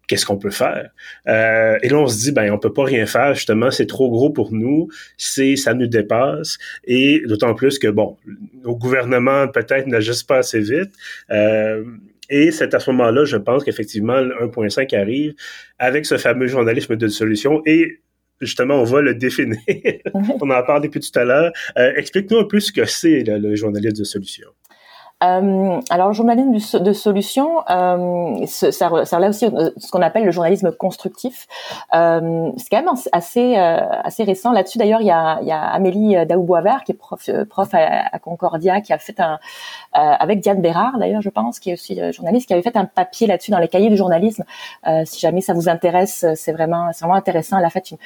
Qu'est-ce 0.09 0.25
qu'on 0.25 0.37
peut 0.37 0.49
faire? 0.49 0.89
Et 1.27 1.87
là, 1.87 1.97
on 1.97 2.07
se 2.07 2.17
dit, 2.17 2.31
ben, 2.31 2.51
on 2.51 2.57
peut 2.57 2.73
pas 2.73 2.83
rien 2.83 3.05
faire, 3.05 3.35
justement, 3.35 3.69
c'est 3.71 3.85
trop 3.85 4.09
gros 4.09 4.31
pour 4.31 4.51
nous, 4.51 4.89
c'est, 5.17 5.55
ça 5.55 5.75
nous 5.75 5.85
dépasse, 5.85 6.57
et 6.83 7.21
d'autant 7.27 7.53
plus 7.53 7.77
que, 7.77 7.87
bon, 7.87 8.17
nos 8.63 8.75
gouvernements 8.75 9.47
peut-être 9.47 9.85
n'agissent 9.85 10.23
pas 10.23 10.37
assez 10.37 10.61
vite. 10.61 10.91
Et 12.29 12.51
c'est 12.51 12.73
à 12.73 12.79
ce 12.79 12.91
moment-là, 12.91 13.25
je 13.25 13.37
pense 13.37 13.63
qu'effectivement, 13.63 14.21
le 14.21 14.35
1.5 14.35 14.95
arrive 14.95 15.33
avec 15.79 16.05
ce 16.05 16.17
fameux 16.17 16.47
journalisme 16.47 16.95
de 16.95 17.07
solution 17.07 17.61
et 17.65 18.01
justement, 18.41 18.75
on 18.75 18.83
va 18.83 19.01
le 19.01 19.15
définir. 19.15 19.57
on 20.13 20.49
en 20.49 20.63
parle 20.63 20.83
depuis 20.83 20.99
tout 20.99 21.17
à 21.19 21.23
l'heure. 21.23 21.51
Euh, 21.77 21.93
explique-nous 21.95 22.37
un 22.37 22.45
peu 22.45 22.59
ce 22.59 22.71
que 22.71 22.85
c'est 22.85 23.23
le 23.25 23.55
journalisme 23.55 23.97
de 23.97 24.03
solution. 24.03 24.49
Euh, 25.21 25.81
alors, 25.89 26.07
le 26.07 26.13
journalisme 26.13 26.79
de 26.79 26.93
solution, 26.93 27.59
euh, 27.69 28.45
ça, 28.45 28.87
relève 28.87 29.29
aussi 29.29 29.49
de 29.49 29.73
ce 29.77 29.91
qu'on 29.91 30.01
appelle 30.01 30.23
le 30.23 30.31
journalisme 30.31 30.71
constructif. 30.71 31.47
Euh, 31.93 32.51
c'est 32.57 32.69
quand 32.69 32.83
même 32.83 32.93
assez 33.11 33.55
assez 33.55 34.23
récent. 34.23 34.51
Là-dessus, 34.51 34.77
d'ailleurs, 34.77 35.01
il 35.01 35.07
y 35.07 35.11
a, 35.11 35.39
il 35.41 35.47
y 35.47 35.51
a 35.51 35.61
Amélie 35.61 36.25
Daouboisvert, 36.25 36.83
qui 36.83 36.93
est 36.93 36.95
prof, 36.95 37.29
prof 37.49 37.69
à, 37.73 38.19
Concordia, 38.19 38.81
qui 38.81 38.93
a 38.93 38.97
fait 38.97 39.19
un 39.19 39.39
avec 39.93 40.39
Diane 40.39 40.61
Bérard, 40.61 40.97
d'ailleurs, 40.99 41.21
je 41.21 41.29
pense, 41.29 41.59
qui 41.59 41.71
est 41.71 41.73
aussi 41.73 41.99
journaliste, 42.13 42.47
qui 42.47 42.53
avait 42.53 42.61
fait 42.61 42.77
un 42.77 42.85
papier 42.85 43.27
là-dessus 43.27 43.51
dans 43.51 43.59
les 43.59 43.67
cahiers 43.67 43.89
du 43.89 43.97
journalisme. 43.97 44.43
si 45.05 45.19
jamais 45.19 45.41
ça 45.41 45.53
vous 45.53 45.67
intéresse, 45.69 46.25
c'est 46.35 46.53
vraiment 46.53 46.91
c'est 46.93 47.01
vraiment 47.01 47.17
intéressant. 47.17 47.57
Elle 47.57 47.65
a 47.65 47.69
fait 47.69 47.91
une, 47.91 47.97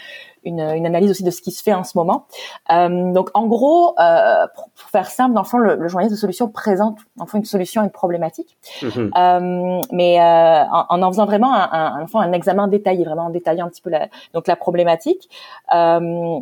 une, 0.46 0.60
une, 0.60 0.86
analyse 0.86 1.12
aussi 1.12 1.24
de 1.24 1.32
ce 1.32 1.42
qui 1.42 1.52
se 1.52 1.64
fait 1.64 1.74
en 1.74 1.84
ce 1.84 1.98
moment. 1.98 2.26
Euh, 2.72 3.12
donc 3.12 3.30
en 3.34 3.48
gros, 3.48 3.96
euh, 4.00 4.48
pour, 4.56 4.70
faire 4.92 5.10
simple, 5.10 5.34
dans 5.34 5.42
le 5.42 5.48
fond, 5.48 5.58
le, 5.58 5.76
le, 5.76 5.88
journaliste 5.88 6.16
de 6.16 6.20
solution 6.20 6.50
présente 6.50 7.00
dans 7.18 7.26
le 7.26 7.30
fond 7.30 7.38
une 7.38 7.46
solution 7.46 7.82
à 7.82 7.86
une 7.86 7.92
problématique, 7.92 8.58
mm-hmm. 8.82 9.10
euh, 9.18 9.82
mais 9.92 10.20
euh, 10.20 10.64
en, 10.72 10.86
en, 10.90 11.02
en 11.02 11.12
faisant 11.12 11.26
vraiment 11.26 11.54
un, 11.54 11.70
un, 11.72 12.06
un, 12.14 12.20
un 12.20 12.32
examen 12.34 12.68
détaillé, 12.68 13.06
vraiment 13.06 13.26
en 13.26 13.30
détaillant 13.30 13.66
un 13.66 13.70
petit 13.70 13.82
peu 13.82 13.90
la, 13.90 14.08
donc 14.34 14.48
la 14.48 14.56
problématique. 14.56 15.30
Euh, 15.74 16.40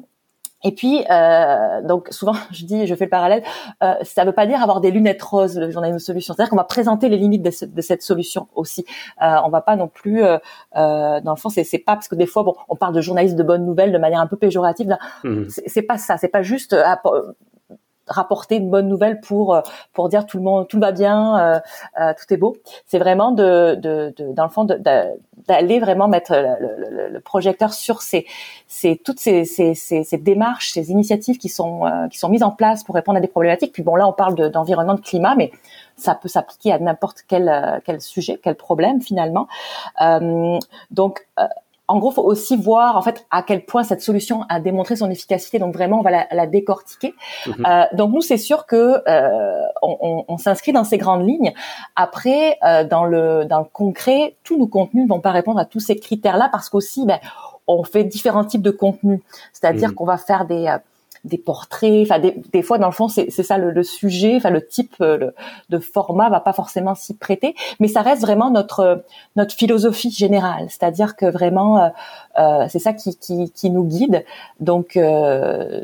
et 0.64 0.72
puis, 0.72 1.04
euh, 1.10 1.82
donc 1.82 2.08
souvent, 2.12 2.34
je 2.52 2.66
dis, 2.66 2.88
je 2.88 2.96
fais 2.96 3.06
le 3.06 3.10
parallèle, 3.10 3.44
euh, 3.84 3.94
ça 4.04 4.24
ne 4.24 4.28
veut 4.28 4.34
pas 4.34 4.46
dire 4.46 4.62
avoir 4.62 4.82
des 4.82 4.92
lunettes 4.92 5.22
roses, 5.22 5.58
le 5.58 5.70
journalisme 5.72 5.98
de 5.98 6.02
solution. 6.02 6.34
C'est-à-dire 6.34 6.50
qu'on 6.50 6.58
va 6.58 6.64
présenter 6.64 7.10
les 7.10 7.18
limites 7.18 7.42
de, 7.42 7.52
de 7.66 7.82
cette 7.82 8.04
solution 8.04 8.48
aussi. 8.56 8.86
Euh, 9.22 9.36
on 9.46 9.50
va 9.50 9.62
pas 9.62 9.76
non 9.76 9.88
plus, 9.88 10.24
euh, 10.24 10.38
euh 10.78 11.22
dans 11.22 11.32
le 11.32 11.38
fond, 11.38 11.50
c'est, 11.50 11.64
pas 11.80 11.96
parce 11.96 12.08
que 12.08 12.16
des 12.16 12.26
fois, 12.26 12.44
bon, 12.44 12.56
on 12.70 12.76
parle 12.76 12.94
de 12.94 13.02
journalisme 13.02 13.36
de 13.36 13.44
bonnes 13.44 13.66
nouvelles 13.66 13.92
de 13.92 13.98
manière 13.98 14.22
un 14.22 14.28
peu 14.28 14.38
péjorative. 14.38 14.98
Mmh. 15.24 15.50
C'est, 15.50 15.64
c'est 15.68 15.82
pas 15.82 15.98
ça. 15.98 16.18
C'est 16.18 16.28
pas 16.28 16.42
juste 16.42 16.76
rapporter 18.08 18.58
une 18.58 18.70
bonne 18.70 18.88
nouvelle 18.88 19.20
pour 19.20 19.56
euh, 19.56 19.62
pour 19.94 20.10
dire 20.10 20.26
tout 20.26 20.38
le 20.38 20.44
monde 20.44 20.68
tout 20.68 20.80
va 20.80 20.92
bien, 20.92 21.40
euh, 21.40 21.60
euh, 22.00 22.14
tout 22.18 22.34
est 22.34 22.38
beau. 22.38 22.58
C'est 22.86 23.00
vraiment 23.00 23.32
de, 23.32 23.76
de, 23.76 24.14
de, 24.18 24.34
dans 24.34 24.44
le 24.44 24.50
fond 24.50 24.66
d'aller 24.66 25.80
vraiment 25.80 26.08
mettre 26.08 26.34
le, 26.34 27.10
le, 27.10 27.20
projecteur 27.20 27.74
sur 27.74 28.02
ces, 28.02 28.26
ces 28.68 28.98
toutes 28.98 29.20
ces, 29.20 29.46
ces, 29.46 29.74
ces, 29.74 30.18
démarches, 30.18 30.72
ces 30.72 30.92
initiatives 30.92 31.38
qui 31.38 31.50
sont 31.50 31.84
qui 32.12 32.18
sont 32.20 32.30
mises 32.30 32.44
en 32.44 32.52
place 32.52 32.84
pour 32.84 32.96
répondre 32.96 33.18
à 33.18 33.22
des 33.22 33.28
problématiques. 33.28 33.74
Puis 33.74 33.84
bon 33.84 33.96
là 33.96 34.08
on 34.08 34.14
parle 34.14 34.52
d'environnement, 34.52 34.96
de, 34.96 35.02
climat, 35.02 35.36
mais 35.36 35.52
ça 35.98 36.16
peut 36.16 36.30
s'appliquer 36.30 36.74
à 36.74 36.80
n'importe 36.80 37.24
quel 37.28 37.82
quel 37.86 38.02
sujet, 38.02 38.40
quel 38.42 38.56
problème 38.56 39.02
finalement. 39.02 39.48
donc 40.92 41.28
en 41.92 42.00
gros, 42.00 42.12
faut 42.12 42.24
aussi 42.24 42.56
voir 42.56 42.96
en 42.96 43.02
fait 43.02 43.26
à 43.32 43.44
quel 43.44 43.66
point 43.66 43.84
cette 43.84 44.02
solution 44.02 44.44
a 44.48 44.62
démontré 44.62 44.96
son 44.96 45.12
efficacité. 45.12 45.60
Donc 45.60 45.74
vraiment, 45.74 46.00
on 46.00 46.04
va 46.04 46.12
la, 46.12 46.28
la 46.32 46.48
décortiquer. 46.48 47.14
Mhm. 47.46 47.66
Euh, 47.68 47.84
donc 47.92 48.14
nous, 48.14 48.22
c'est 48.22 48.38
sûr 48.38 48.66
que 48.66 49.02
euh, 49.10 49.62
on, 49.82 49.98
on, 50.00 50.26
on 50.30 50.38
s'inscrit 50.38 50.72
dans 50.72 50.86
ces 50.86 50.98
grandes 50.98 51.28
lignes. 51.28 51.54
Après, 51.98 52.58
euh, 52.64 52.86
dans 52.86 53.04
le 53.04 53.44
dans 53.44 53.60
le 53.60 53.66
concret, 53.66 54.38
tous 54.44 54.58
nos 54.58 54.68
contenus 54.68 55.04
ne 55.04 55.10
vont 55.10 55.20
pas 55.20 55.32
répondre 55.32 55.60
à 55.60 55.66
tous 55.66 55.82
ces 55.82 55.98
critères-là 55.98 56.48
parce 56.50 56.70
qu'aussi, 56.70 57.06
ben, 57.06 57.20
on 57.68 57.84
fait 57.84 58.06
différents 58.06 58.46
types 58.46 58.62
de 58.62 58.72
contenus. 58.72 59.20
C'est-à-dire 59.52 59.90
mhm. 59.90 59.96
qu'on 59.96 60.06
va 60.06 60.18
faire 60.18 60.46
des 60.46 60.68
euh, 60.68 60.78
des 61.24 61.38
portraits. 61.38 62.02
Enfin, 62.04 62.20
des, 62.20 62.36
des, 62.52 62.62
fois, 62.62 62.78
dans 62.78 62.88
le 62.88 62.94
fond, 62.94 63.08
c'est 63.08 63.30
ça 63.30 63.58
le, 63.58 63.84
sujet. 63.84 64.36
Enfin, 64.36 64.50
le 64.50 64.66
type 64.66 64.96
euh, 65.02 65.32
de 65.70 65.80
format 65.80 66.30
va 66.30 66.40
pas 66.40 66.54
forcément 66.54 66.96
s'y 66.96 67.16
prêter, 67.16 67.56
mais 67.80 67.88
ça 67.88 68.02
reste 68.02 68.22
vraiment 68.22 68.50
notre 68.50 69.04
notre 69.36 69.54
philosophie 69.54 70.12
générale. 70.12 70.66
C'est-à-dire 70.70 71.16
que 71.16 71.26
vraiment, 71.26 71.78
euh, 71.78 71.90
euh 72.40 72.66
c'est 72.70 72.80
ça 72.80 72.94
qui, 72.94 73.18
qui, 73.18 73.70
nous 73.70 73.84
guide. 73.84 74.26
Donc 74.60 74.98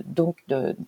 donc 0.05 0.37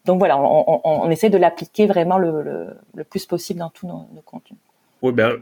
donc 0.05 0.19
voilà, 0.19 0.39
on, 0.39 0.81
on, 0.83 1.09
essaie 1.09 1.29
de 1.29 1.37
l'appliquer 1.37 1.85
vraiment 1.85 2.17
le, 2.17 2.73
le, 2.95 3.03
plus 3.03 3.25
possible 3.25 3.59
dans 3.59 3.69
tous 3.69 3.87
nos, 3.87 4.07
contenus. 4.25 4.59
Oui, 5.01 5.11
ben 5.11 5.33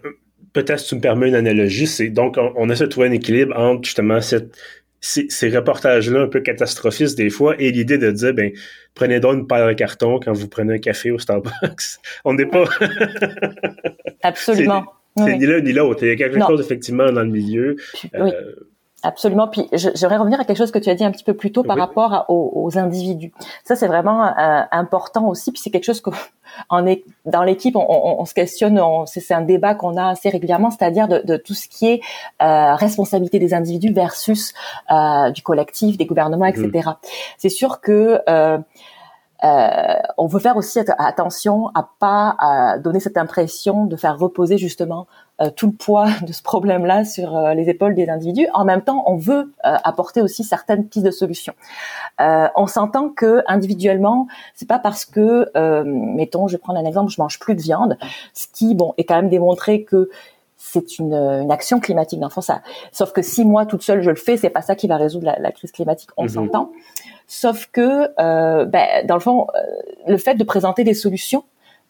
peut-être 0.54 0.84
tu 0.84 0.96
me 0.96 1.02
permets 1.02 1.30
une 1.30 1.36
analogie, 1.36 1.88
c'est 1.88 2.10
donc 2.10 2.38
on, 2.38 2.54
on 2.56 2.70
essaie 2.70 2.86
de 2.86 2.90
trouver 2.90 3.08
un 3.08 3.12
équilibre 3.12 3.58
entre 3.58 3.84
justement 3.84 4.22
cette 4.22 4.56
ces, 5.00 5.28
ces 5.30 5.50
reportages-là 5.50 6.22
un 6.22 6.28
peu 6.28 6.42
catastrophistes 6.42 7.18
des 7.18 7.30
fois 7.30 7.56
et 7.60 7.72
l'idée 7.72 7.98
de 7.98 8.12
dire 8.12 8.34
ben 8.34 8.52
prenez 8.94 9.20
donc 9.20 9.36
une 9.36 9.48
paire 9.48 9.68
de 9.68 9.74
carton 9.74 10.20
quand 10.20 10.34
vous 10.34 10.48
prenez 10.48 10.76
un 10.76 10.80
café 10.80 11.12
au 11.12 11.20
Starbucks. 11.20 11.52
On 12.26 12.34
n'est 12.34 12.46
pas 12.46 12.66
absolument. 14.24 14.86
C'est 15.18 15.38
ni 15.38 15.46
l'un 15.46 15.62
ni 15.62 15.74
l'autre. 15.74 16.04
Il 16.04 16.10
y 16.10 16.12
a 16.12 16.16
quelque 16.16 16.40
chose 16.46 16.62
effectivement 16.62 17.12
dans 17.12 17.24
le 17.24 17.30
milieu. 17.30 17.76
Oui. 18.04 18.10
Euh, 18.16 18.54
Absolument. 19.04 19.48
Puis 19.48 19.68
j'aimerais 19.74 20.18
revenir 20.18 20.40
à 20.40 20.44
quelque 20.44 20.58
chose 20.58 20.72
que 20.72 20.80
tu 20.80 20.90
as 20.90 20.96
dit 20.96 21.06
un 21.06 21.12
petit 21.12 21.24
peu 21.24 21.36
plus 21.36 21.52
tôt 21.52 21.64
par 21.64 21.78
rapport 21.78 22.26
aux, 22.30 22.78
individus. 22.78 23.32
Ça, 23.64 23.76
c'est 23.76 23.88
vraiment 23.88 24.26
euh, 24.26 24.62
important 24.72 25.28
aussi. 25.28 25.52
Puis 25.52 25.62
c'est 25.64 25.70
quelque 25.70 25.84
chose 25.84 26.02
que 26.02 26.10
est, 26.88 27.04
dans 27.26 27.44
l'équipe, 27.44 27.76
on, 27.76 27.86
on, 27.88 28.26
se 28.26 28.34
questionne. 28.34 28.82
C'est 29.06 29.34
un 29.34 29.42
débat 29.42 29.76
qu'on 29.76 29.98
a 29.98 30.10
assez 30.10 30.30
régulièrement, 30.30 30.72
c'est-à-dire 30.72 31.08
de, 31.08 31.22
de, 31.24 31.38
tout 31.38 31.54
ce 31.54 31.68
qui 31.68 31.88
est 31.88 32.02
euh, 32.42 32.74
responsabilité 32.74 33.38
des 33.38 33.54
individus 33.54 33.94
versus 33.94 34.54
euh, 34.92 35.30
du 35.30 35.44
collectif, 35.44 35.98
des 35.98 36.08
gouvernements, 36.08 36.46
etc. 36.48 36.70
Mmh. 36.74 36.94
C'est 37.38 37.50
sûr 37.50 37.82
que 37.82 38.20
euh, 39.44 39.68
euh, 39.78 39.96
on 40.18 40.28
veut 40.28 40.40
faire 40.40 40.58
aussi 40.58 40.80
attention 40.98 41.68
à 41.76 41.90
pas 42.00 42.36
à 42.40 42.80
donner 42.80 43.00
cette 43.00 43.18
impression 43.18 43.86
de 43.86 43.96
faire 43.96 44.18
reposer 44.18 44.58
justement 44.58 45.08
euh, 45.42 45.50
tout 45.56 45.68
le 45.68 45.74
poids 45.74 46.08
de 46.26 46.34
ce 46.34 46.42
problème-là 46.42 47.06
sur 47.06 47.36
euh, 47.36 47.54
les 47.54 47.70
épaules 47.70 47.96
des 47.96 48.10
individus. 48.10 48.48
En 48.54 48.66
même 48.66 48.82
temps, 48.82 49.04
on 49.06 49.16
veut 49.16 49.52
apporter 49.64 50.22
aussi 50.22 50.44
certaines 50.44 50.88
pistes 50.88 51.06
de 51.06 51.12
solutions. 51.12 51.54
on 52.20 52.68
s'entend 52.68 53.10
que 53.10 53.44
individuellement, 53.48 54.28
c'est 54.56 54.68
pas 54.68 54.80
parce 54.80 55.06
que, 55.06 55.52
mettons, 55.84 56.48
je 56.48 56.54
vais 56.54 56.60
prendre 56.60 56.80
un 56.80 56.86
exemple, 56.86 57.12
je 57.12 57.22
mange 57.22 57.40
plus 57.40 57.56
de 57.56 57.62
viande, 57.62 57.98
ce 58.34 58.48
qui, 58.52 58.76
bon, 58.76 58.94
est 58.98 59.04
quand 59.04 59.16
même 59.16 59.30
démontré 59.30 59.84
que 59.84 60.10
c'est 60.56 60.98
une, 61.00 61.14
une, 61.14 61.52
action 61.52 61.80
climatique 61.80 62.20
dans 62.20 62.30
ça. 62.30 62.62
Sauf 62.92 63.14
que 63.14 63.22
si 63.22 63.46
moi 63.46 63.66
toute 63.66 63.84
seule 63.84 64.02
je 64.02 64.10
le 64.10 64.16
fais, 64.16 64.38
c'est 64.38 64.50
pas 64.50 64.62
ça 64.62 64.76
qui 64.76 64.88
va 64.88 64.98
résoudre 64.98 65.32
la, 65.40 65.52
crise 65.52 65.72
climatique. 65.72 66.10
On 66.18 66.24
mhm. 66.24 66.30
s'entend. 66.30 66.72
Sauf 67.28 67.68
que, 67.72 68.10
euh, 68.20 68.66
ben, 68.66 69.06
dans 69.06 69.16
le 69.16 69.20
fond, 69.20 69.48
euh, 69.54 69.60
le 70.08 70.18
fait 70.18 70.36
de 70.36 70.44
présenter 70.44 70.84
des 70.86 70.94
solutions 70.94 71.44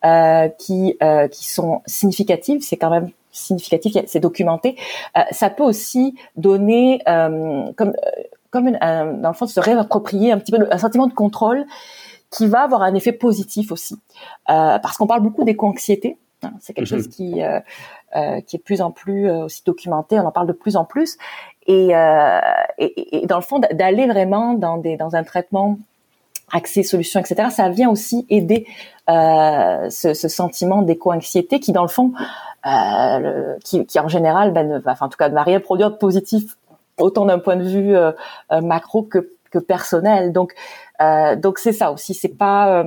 euh, 0.04 0.50
qui 0.50 0.98
euh, 1.04 1.28
qui 1.28 1.48
sont 1.48 1.82
significatives, 1.86 2.62
c'est 2.62 2.78
quand 2.78 2.90
même 2.90 3.12
significatif, 3.32 3.96
c'est 4.08 4.20
documenté. 4.20 4.76
Euh, 5.16 5.22
ça 5.32 5.52
peut 5.52 5.64
aussi 5.64 6.16
donner 6.36 7.02
comme 7.06 7.94
comme 8.50 8.68
une, 8.68 8.80
dans 8.80 9.30
le 9.30 9.34
fond 9.34 9.46
se 9.46 9.60
réapproprier 9.60 10.32
un 10.32 10.40
petit 10.40 10.52
peu 10.52 10.68
un 10.72 10.78
sentiment 10.78 11.06
de 11.06 11.14
contrôle 11.14 11.66
qui 12.32 12.48
va 12.48 12.62
avoir 12.62 12.82
un 12.82 12.96
effet 12.96 13.12
positif 13.12 13.72
aussi, 13.72 13.96
parce 14.48 14.98
qu'on 14.98 15.08
parle 15.08 15.22
beaucoup 15.22 15.44
d'éco-anxiété. 15.44 16.18
Hein, 16.44 16.54
c'est 16.60 16.74
quelque 16.74 16.94
mhm. 16.94 17.02
chose 17.02 17.08
qui 17.10 17.42
euh, 18.16 18.40
qui 18.40 18.56
est 18.56 18.60
de 18.60 18.64
plus 18.64 18.80
en 18.80 18.90
plus 18.90 19.30
euh, 19.30 19.44
aussi 19.44 19.64
documenté, 19.66 20.18
on 20.18 20.26
en 20.26 20.32
parle 20.32 20.48
de 20.48 20.54
plus 20.54 20.78
en 20.78 20.86
plus, 20.86 21.18
et, 21.68 21.96
euh, 21.96 22.40
et, 22.78 23.24
et 23.24 23.28
dans 23.28 23.38
le 23.38 23.44
fond 23.44 23.60
d'aller 23.60 24.08
vraiment 24.08 24.54
dans 24.54 24.78
des 24.78 24.98
dans 24.98 25.16
un 25.16 25.24
traitement 25.24 25.78
accès 26.52 26.84
solutions 26.84 27.20
etc 27.20 27.50
ça 27.52 27.70
vient 27.70 27.90
aussi 27.90 28.26
aider 28.30 28.66
euh, 29.10 29.90
ce, 29.90 30.14
ce, 30.14 30.28
sentiment 30.28 30.82
d'éco-anxiété 30.82 31.60
qui 31.60 31.74
dans 31.74 31.82
le 31.82 31.90
fond 31.90 32.14
euh, 32.66 33.20
le, 33.20 33.58
qui, 33.64 33.86
qui, 33.86 34.00
en 34.00 34.08
général 34.08 34.52
ben, 34.52 34.68
ne 34.68 34.80
enfin 34.86 35.06
en 35.06 35.10
tout 35.10 35.18
cas 35.18 35.30
ne 35.30 35.36
va 35.36 35.44
rien 35.44 35.60
produire 35.60 35.92
de 35.92 35.98
positif 35.98 36.58
autant 36.98 37.26
d'un 37.26 37.40
point 37.40 37.58
de 37.58 37.64
vue 37.64 37.96
euh, 37.96 38.12
macro 38.62 39.04
que, 39.04 39.30
que 39.52 39.60
personnel. 39.60 40.32
Donc 40.32 40.56
donc 41.38 41.60
c'est 41.60 41.74
ça 41.74 41.92
aussi. 41.92 42.16
C'est 42.16 42.36
pas 42.36 42.84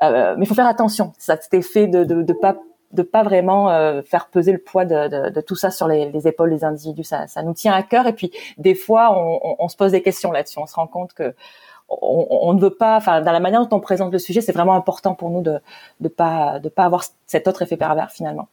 mais 0.00 0.36
il 0.38 0.46
faut 0.46 0.54
faire 0.54 0.68
attention. 0.68 1.12
Ça 1.18 1.36
cet 1.40 1.52
effet 1.52 1.88
de 1.88 2.04
de, 2.04 2.22
de 2.22 2.32
pas 2.32 2.56
de 2.92 3.02
pas 3.02 3.22
vraiment 3.22 3.70
euh, 3.70 4.02
faire 4.02 4.28
peser 4.28 4.52
le 4.52 4.58
poids 4.58 4.84
de, 4.84 5.30
de, 5.30 5.40
tout 5.40 5.56
ça 5.56 5.70
sur 5.70 5.86
les, 5.86 6.10
les, 6.10 6.26
épaules 6.26 6.50
des 6.50 6.64
individus. 6.64 7.04
Ça, 7.04 7.26
ça 7.26 7.42
nous 7.42 7.54
tient 7.54 7.72
à 7.72 7.82
cœur. 7.82 8.06
Et 8.06 8.12
puis 8.12 8.32
des 8.58 8.74
fois, 8.74 9.16
on, 9.16 9.56
on, 9.58 9.68
se 9.68 9.76
pose 9.76 9.92
des 9.92 10.02
questions 10.02 10.32
là-dessus. 10.32 10.58
On 10.58 10.66
se 10.66 10.74
rend 10.74 10.86
compte 10.86 11.12
que 11.14 11.34
on, 11.88 12.26
on, 12.30 12.52
ne 12.52 12.60
veut 12.60 12.74
pas, 12.74 12.96
enfin, 12.96 13.20
dans 13.20 13.32
la 13.32 13.40
manière 13.40 13.66
dont 13.66 13.76
on 13.76 13.80
présente 13.80 14.12
le 14.12 14.18
sujet, 14.18 14.40
c'est 14.40 14.52
vraiment 14.52 14.74
important 14.74 15.14
pour 15.14 15.30
nous 15.30 15.42
de 15.42 15.60
de 16.00 16.08
pas 16.08 16.58
de 16.60 16.68
pas 16.68 16.84
avoir 16.84 17.04
cet 17.26 17.48
autre 17.48 17.62
effet 17.62 17.76
pervers 17.76 18.10
finalement. 18.10 18.48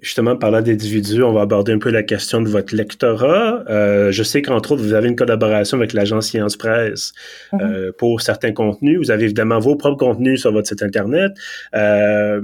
Justement, 0.00 0.36
parlant 0.36 0.62
d'individus, 0.62 1.22
on 1.22 1.32
va 1.32 1.42
aborder 1.42 1.72
un 1.72 1.78
peu 1.78 1.90
la 1.90 2.02
question 2.02 2.40
de 2.40 2.48
votre 2.48 2.74
lectorat. 2.74 3.62
Euh, 3.68 4.10
je 4.12 4.22
sais 4.22 4.42
qu'entre 4.42 4.72
autres, 4.72 4.82
vous 4.82 4.94
avez 4.94 5.08
une 5.08 5.16
collaboration 5.16 5.78
avec 5.78 5.92
l'agence 5.92 6.26
Science 6.26 6.56
Presse 6.56 7.12
mm-hmm. 7.52 7.62
euh, 7.62 7.92
pour 7.96 8.20
certains 8.20 8.52
contenus. 8.52 8.98
Vous 8.98 9.10
avez 9.10 9.24
évidemment 9.24 9.58
vos 9.58 9.76
propres 9.76 9.98
contenus 9.98 10.40
sur 10.40 10.52
votre 10.52 10.68
site 10.68 10.82
Internet. 10.82 11.32
Euh, 11.74 12.40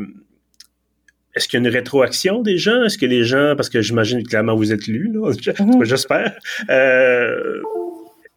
est-ce 1.35 1.49
qu'il 1.49 1.61
y 1.61 1.65
a 1.65 1.69
une 1.69 1.73
rétroaction 1.73 2.43
des 2.43 2.59
gens? 2.59 2.85
Est-ce 2.85 2.99
que 2.99 3.07
les 3.07 3.25
gens, 3.25 3.55
parce 3.57 3.69
que 3.69 3.81
j'imagine 3.81 4.23
clairement 4.27 4.55
vous 4.55 4.73
êtes 4.73 4.87
lus, 4.87 5.13
mhm. 5.61 5.85
j'espère. 5.85 6.37
Euh, 6.69 7.63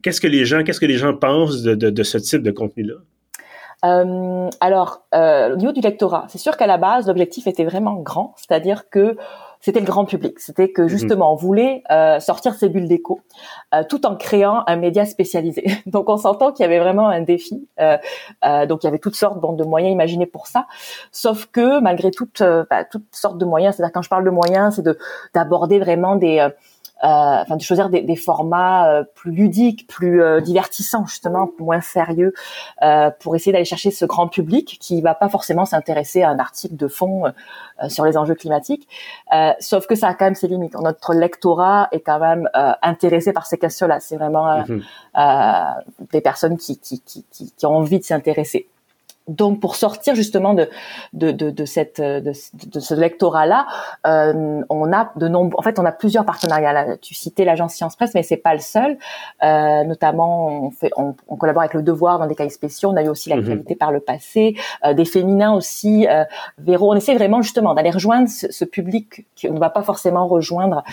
qu'est-ce 0.04 0.22
que 0.22 0.28
les 0.28 0.46
gens, 0.46 0.64
qu'est-ce 0.64 0.80
que 0.80 0.86
les 0.86 0.98
gens 0.98 1.16
pensent 1.16 1.64
de, 1.64 2.04
ce 2.04 2.18
type 2.18 2.44
de 2.44 2.52
contenu-là? 2.52 2.96
Euh, 3.86 4.50
alors, 4.62 5.06
euh, 5.14 5.54
au 5.54 5.56
niveau 5.58 5.74
du 5.74 5.82
lectorat, 5.82 6.26
c'est 6.30 6.38
sûr 6.38 6.56
qu'à 6.56 6.68
la 6.68 6.78
base, 6.78 7.08
l'objectif 7.08 7.48
était 7.48 7.66
vraiment 7.66 7.96
grand, 7.96 8.34
c'est-à-dire 8.38 8.90
que 8.90 9.18
c'était 9.64 9.80
le 9.80 9.86
grand 9.86 10.04
public. 10.04 10.42
C'était 10.42 10.70
que 10.72 10.82
mhm. 10.82 10.90
justement, 10.90 11.32
on 11.32 11.36
voulait 11.36 11.84
euh, 11.90 12.20
sortir 12.20 12.54
ces 12.54 12.68
bulles 12.68 12.90
d'écho, 12.90 13.22
euh, 13.74 13.84
tout 13.88 14.06
en 14.06 14.18
créant 14.18 14.64
un 14.68 14.76
média 14.76 15.06
spécialisé. 15.06 15.64
donc, 15.86 16.10
on 16.10 16.18
s'entend 16.18 16.52
qu'il 16.52 16.64
y 16.64 16.66
avait 16.66 16.80
vraiment 16.80 17.08
un 17.08 17.22
défi. 17.22 17.66
Euh, 17.80 17.98
donc, 18.66 18.84
il 18.84 18.88
y 18.88 18.90
avait 18.90 19.00
toutes 19.00 19.16
sortes 19.16 19.40
de 19.40 19.64
moyens 19.64 19.94
imaginés 19.94 20.26
pour 20.26 20.48
ça. 20.48 20.68
Sauf 21.14 21.46
que 21.46 21.80
malgré 21.80 22.12
toutes, 22.12 22.44
bah, 22.70 22.84
toutes 22.84 23.08
sortes 23.12 23.38
de 23.38 23.46
moyens, 23.46 23.76
c'est-à-dire 23.76 23.94
quand 23.94 24.02
je 24.02 24.10
parle 24.10 24.26
de 24.26 24.30
moyens, 24.30 24.76
c'est 24.76 24.82
de 24.82 24.98
d'aborder 25.34 25.80
vraiment 25.80 26.18
des 26.18 26.40
euh, 26.40 26.50
enfin 27.04 27.58
de 27.58 27.62
choisir 27.62 27.90
des, 27.90 28.02
des 28.02 28.16
formats 28.16 28.90
euh, 28.90 29.04
plus 29.16 29.32
ludiques, 29.32 29.88
plus 29.88 30.22
euh, 30.22 30.40
divertissants 30.42 31.06
justement, 31.06 31.50
moins 31.60 31.82
sérieux, 31.82 32.34
pour 33.20 33.36
essayer 33.36 33.52
d'aller 33.52 33.66
chercher 33.66 33.92
ce 33.92 34.06
grand 34.06 34.28
public 34.28 34.78
qui 34.80 35.02
va 35.02 35.14
pas 35.16 35.30
forcément 35.30 35.66
s'intéresser 35.66 36.22
à 36.24 36.30
un 36.30 36.40
article 36.40 36.76
de 36.76 36.88
fond 36.88 37.24
sur 37.88 38.06
les 38.06 38.18
enjeux 38.18 38.36
climatiques. 38.36 38.88
sauf 39.60 39.88
que 39.88 39.96
ça 39.96 40.08
a 40.08 40.14
quand 40.14 40.26
même 40.26 40.36
ses 40.36 40.48
limites. 40.48 40.76
Notre 40.76 41.14
lectorat 41.14 41.88
est 41.92 42.02
quand 42.02 42.20
même 42.20 42.50
intéressé 42.82 43.32
par 43.32 43.46
ces 43.46 43.58
questions-là. 43.58 44.00
C'est 44.00 44.18
vraiment 44.18 44.64
mm-hmm. 44.64 45.84
des 46.12 46.22
personnes 46.22 46.58
qui, 46.58 46.80
qui, 46.80 47.02
qui, 47.02 47.26
qui 47.32 47.66
ont 47.66 47.78
envie 47.78 48.00
de 48.00 48.04
s'y 48.04 48.14
intéresser. 48.14 48.68
Donc, 49.28 49.60
pour 49.60 49.76
sortir 49.76 50.16
justement 50.16 50.54
de 50.54 50.70
de, 51.14 51.32
de, 51.32 51.50
de 51.50 51.66
cette 51.66 52.02
de, 52.02 52.34
ce 52.34 52.94
lectorat-là, 52.94 53.68
euh, 54.06 54.62
on 54.70 54.92
a 54.92 55.12
de 55.16 55.28
nombreux. 55.28 55.56
En 55.58 55.62
fait, 55.62 55.80
on 55.80 55.86
a 55.86 55.92
plusieurs 55.92 56.26
partenariats. 56.26 56.74
Là. 56.74 56.98
Tu 56.98 57.14
citais 57.14 57.46
l'agence 57.46 57.74
Science 57.74 57.96
Presse, 57.96 58.14
mais 58.14 58.24
c'est 58.24 58.38
pas 58.38 58.54
le 58.54 58.60
seul. 58.60 58.98
Euh, 59.44 59.84
notamment, 59.84 60.48
on 60.48 60.72
fait 60.72 60.92
on, 60.98 61.16
on, 61.28 61.36
collabore 61.36 61.64
avec 61.64 61.74
le 61.74 61.82
Devoir 61.82 62.20
dans 62.20 62.28
des 62.28 62.36
cas 62.36 62.48
spéciaux. 62.50 62.90
On 62.90 62.96
a 62.96 63.04
eu 63.04 63.10
aussi 63.10 63.30
mhm. 63.30 63.38
l'actualité 63.38 63.76
par 63.76 63.92
le 63.92 64.00
passé, 64.00 64.56
euh, 64.86 64.94
des 64.94 65.06
féminins 65.06 65.54
aussi. 65.54 66.08
Euh, 66.08 66.26
Véro, 66.58 66.92
on 66.92 66.96
essaie 66.96 67.16
vraiment 67.16 67.42
justement 67.42 67.74
d'aller 67.74 67.92
rejoindre 67.92 68.28
ce, 68.28 68.52
ce 68.52 68.66
public 68.66 69.26
qu'on 69.42 69.54
ne 69.54 69.60
va 69.60 69.70
pas 69.70 69.84
forcément 69.84 70.28
rejoindre 70.28 70.84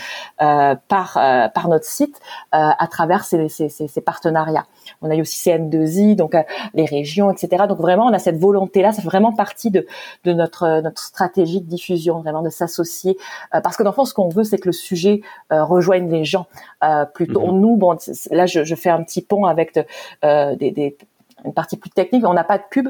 euh, 0.43 0.75
par 0.89 1.15
par 1.55 1.69
notre 1.69 1.85
site 1.85 2.21
à 2.53 2.87
travers 2.91 3.25
ces, 3.25 3.49
ces, 3.49 3.69
ces, 3.69 3.89
ces, 3.89 4.01
partenariats. 4.01 4.67
On 5.02 5.11
a 5.11 5.14
eu 5.14 5.20
aussi 5.20 5.49
CN2I, 5.49 6.16
donc 6.16 6.37
les 6.75 6.85
régions, 6.85 7.30
etc. 7.30 7.64
Donc 7.68 7.78
vraiment, 7.78 8.06
on 8.06 8.12
a 8.12 8.18
cette 8.18 8.38
volonté-là, 8.38 8.92
ça 8.92 9.02
fait 9.02 9.09
vraiment 9.09 9.32
partie 9.32 9.70
de, 9.70 9.87
de 10.25 10.32
notre, 10.32 10.80
notre 10.82 11.02
stratégie 11.02 11.61
de 11.61 11.66
diffusion, 11.66 12.20
vraiment 12.20 12.42
de 12.42 12.50
s'associer. 12.50 13.16
Euh, 13.54 13.61
parce 13.61 13.76
que 13.76 13.82
dans 13.82 13.90
le 13.90 13.94
fond, 13.94 14.04
ce 14.04 14.14
qu'on 14.14 14.28
veut, 14.28 14.44
c'est 14.44 14.59
que 14.59 14.68
le 14.68 14.73
sujet 14.73 15.23
euh, 15.52 15.64
rejoigne 15.64 16.11
les 16.11 16.25
gens. 16.25 16.47
Euh, 16.85 17.04
plutôt 17.04 17.47
mhm. 17.47 17.61
nous, 17.61 17.76
bon, 17.76 17.97
là, 18.30 18.47
je, 18.47 18.64
je, 18.64 18.75
fais 18.75 18.90
un 18.90 19.02
petit 19.02 19.23
pont 19.23 19.44
avec 19.44 19.75
de, 19.75 20.54
des, 20.54 20.70
des, 20.70 20.97
une 21.44 21.54
partie 21.54 21.76
plus 21.76 21.90
technique. 21.90 22.26
On 22.26 22.35
n'a 22.35 22.44
pas 22.44 22.59
de 22.59 22.64
pub. 22.70 22.88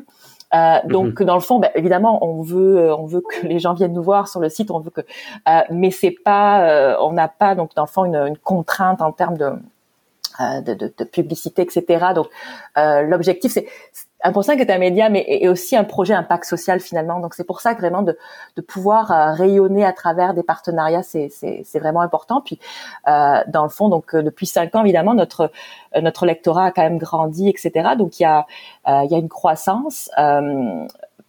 Euh, 0.52 0.78
donc 0.84 1.20
mhm. 1.20 1.26
dans 1.26 1.34
le 1.34 1.40
fond, 1.40 1.58
ben, 1.58 1.70
évidemment, 1.74 2.24
on 2.24 2.42
veut, 2.42 2.92
on 2.92 3.06
veut 3.06 3.20
que 3.20 3.46
les 3.46 3.58
gens 3.58 3.74
viennent 3.74 3.92
nous 3.92 4.02
voir 4.02 4.28
sur 4.28 4.40
le 4.40 4.48
site. 4.48 4.70
On 4.70 4.80
veut 4.80 4.90
que, 4.90 5.00
euh, 5.00 5.60
mais 5.70 5.90
c'est 5.90 6.10
pas, 6.24 6.96
on 7.00 7.12
n'a 7.12 7.28
pas 7.28 7.54
donc 7.54 7.74
dans 7.74 7.84
le 7.84 7.88
fond 7.88 8.04
une, 8.04 8.16
une 8.16 8.38
contrainte 8.38 9.00
en 9.00 9.12
termes 9.12 9.36
de, 9.36 9.52
de, 10.38 10.74
de, 10.74 10.92
de, 10.96 11.04
publicité, 11.04 11.62
etc. 11.62 12.06
Donc 12.14 12.28
l'objectif, 12.76 13.52
c'est 13.52 13.66
un 14.22 14.32
pour 14.32 14.48
est 14.48 14.70
un 14.70 14.78
média, 14.78 15.08
mais 15.08 15.24
est 15.26 15.48
aussi 15.48 15.76
un 15.76 15.84
projet 15.84 16.14
impact 16.14 16.44
social 16.44 16.80
finalement. 16.80 17.20
Donc 17.20 17.34
c'est 17.34 17.44
pour 17.44 17.60
ça 17.60 17.74
que 17.74 17.80
vraiment 17.80 18.02
de, 18.02 18.18
de 18.56 18.62
pouvoir 18.62 19.10
euh, 19.10 19.32
rayonner 19.32 19.84
à 19.84 19.92
travers 19.92 20.34
des 20.34 20.42
partenariats, 20.42 21.02
c'est, 21.02 21.28
c'est, 21.30 21.62
c'est 21.64 21.78
vraiment 21.78 22.02
important. 22.02 22.42
Puis 22.42 22.58
euh, 23.08 23.40
dans 23.48 23.62
le 23.62 23.70
fond, 23.70 23.88
donc 23.88 24.14
euh, 24.14 24.22
depuis 24.22 24.46
cinq 24.46 24.74
ans 24.74 24.82
évidemment, 24.82 25.14
notre 25.14 25.50
notre 26.00 26.26
lectorat 26.26 26.66
a 26.66 26.70
quand 26.70 26.82
même 26.82 26.98
grandi, 26.98 27.48
etc. 27.48 27.90
Donc 27.98 28.20
il 28.20 28.24
y 28.24 28.26
a 28.26 28.46
il 28.86 29.10
y 29.10 29.14
a 29.14 29.18
une 29.18 29.28
croissance. 29.28 30.10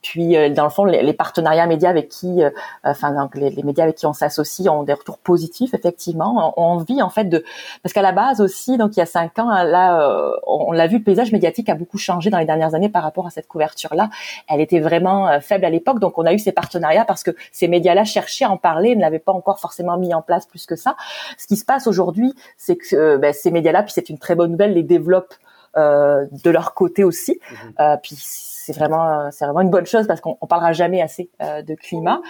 Puis, 0.01 0.36
euh, 0.36 0.50
dans 0.50 0.63
le 0.63 0.70
fond, 0.70 0.86
les, 0.86 1.13
partenariats 1.13 1.67
médias 1.67 1.89
avec 1.89 2.10
qui, 2.10 2.43
euh, 2.43 2.50
enfin, 2.84 3.12
donc 3.12 3.36
les, 3.36 3.51
médias 3.63 3.84
avec 3.84 3.98
qui 3.98 4.05
on 4.05 4.13
s'associe 4.13 4.67
ont 4.67 4.84
des 4.84 4.93
retours 4.93 5.17
positifs, 5.17 5.74
effectivement. 5.74 6.53
On, 6.58 6.62
envie, 6.62 7.01
en 7.01 7.10
fait, 7.10 7.25
de, 7.25 7.43
parce 7.84 7.93
qu'à 7.93 8.01
la 8.01 8.12
base 8.12 8.41
aussi, 8.41 8.77
donc 8.77 8.96
il 8.96 9.00
y 9.00 9.03
a 9.03 9.05
cinq 9.05 9.38
ans, 9.39 9.50
là, 9.63 10.01
euh, 10.01 10.31
on, 10.48 10.72
l'a 10.72 10.88
vu, 10.88 10.98
le 10.98 11.03
paysage 11.03 11.31
médiatique 11.31 11.70
a 11.70 11.75
beaucoup 11.75 11.98
changé 11.98 12.29
dans 12.29 12.39
les 12.39 12.46
dernières 12.46 12.74
années 12.75 12.89
par 12.89 13.03
rapport 13.03 13.27
à 13.27 13.29
cette 13.29 13.48
couverture-là. 13.48 14.10
Elle 14.48 14.62
était 14.62 14.79
vraiment 14.79 15.39
faible 15.41 15.65
à 15.65 15.70
l'époque, 15.70 16.00
donc 16.00 16.17
on 16.17 16.25
a 16.25 16.34
eu 16.34 16.39
ces 16.39 16.51
partenariats 16.51 17.05
parce 17.05 17.24
que 17.24 17.31
ces 17.51 17.67
médias-là 17.67 18.03
cherchaient 18.03 18.46
à 18.46 18.51
en 18.51 18.58
parler, 18.58 18.96
ne 18.96 19.01
l'avaient 19.01 19.20
pas 19.20 19.34
encore 19.34 19.60
forcément 19.60 19.98
mis 19.98 20.13
en 20.13 20.22
place 20.22 20.46
plus 20.46 20.65
que 20.65 20.75
ça. 20.75 20.96
Ce 21.38 21.48
qui 21.48 21.58
se 21.58 21.65
passe 21.65 21.88
aujourd'hui, 21.88 22.34
c'est 22.58 22.75
que 22.75 23.17
ben, 23.17 23.34
ces 23.34 23.51
médias-là, 23.51 23.84
puis 23.84 23.93
c'est 23.93 24.10
une 24.10 24.17
très 24.17 24.36
bonne 24.36 24.51
nouvelle, 24.51 24.74
les 24.74 24.84
développent 24.84 25.36
euh, 25.77 26.25
de 26.43 26.50
leur 26.50 26.74
côté 26.74 27.05
aussi. 27.05 27.39
Mmh. 27.39 27.55
Euh, 27.79 27.98
puis 28.03 28.17
c'est 28.63 28.74
vraiment 28.74 29.30
c'est 29.32 29.46
vraiment 29.46 29.62
une 29.62 29.70
bonne 29.70 29.86
chose 29.86 30.08
parce 30.08 30.22
qu'on 30.22 30.38
on 30.41 30.48
parlera 30.48 30.72
jamais 30.74 31.01
assez 31.01 31.30
euh, 31.41 31.62
de 31.62 31.74
climat. 31.74 32.22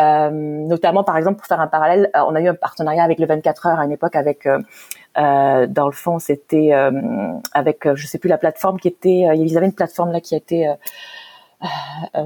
Euh, 0.00 0.30
notamment 0.30 1.04
par 1.04 1.16
exemple 1.16 1.38
pour 1.38 1.46
faire 1.46 1.60
un 1.60 1.66
parallèle, 1.66 2.10
euh, 2.16 2.20
on 2.28 2.34
a 2.34 2.40
eu 2.40 2.48
un 2.48 2.54
partenariat 2.54 3.02
avec 3.02 3.18
le 3.18 3.26
24 3.26 3.66
heures 3.66 3.80
à 3.80 3.84
une 3.84 3.92
époque 3.92 4.16
avec 4.16 4.46
dans 5.16 5.86
le 5.86 5.92
fond 5.92 6.18
c'était 6.18 6.72
avec 7.52 7.94
je 7.94 8.06
sais 8.06 8.18
plus 8.18 8.28
la 8.28 8.38
plateforme 8.38 8.78
qui 8.78 8.88
était 8.88 9.28
ils 9.36 9.56
avaient 9.56 9.66
une 9.66 9.74
plateforme 9.74 10.12
là 10.12 10.20
qui 10.20 10.36
était 10.36 10.68
euh, 10.68 10.74
euh, 11.62 12.24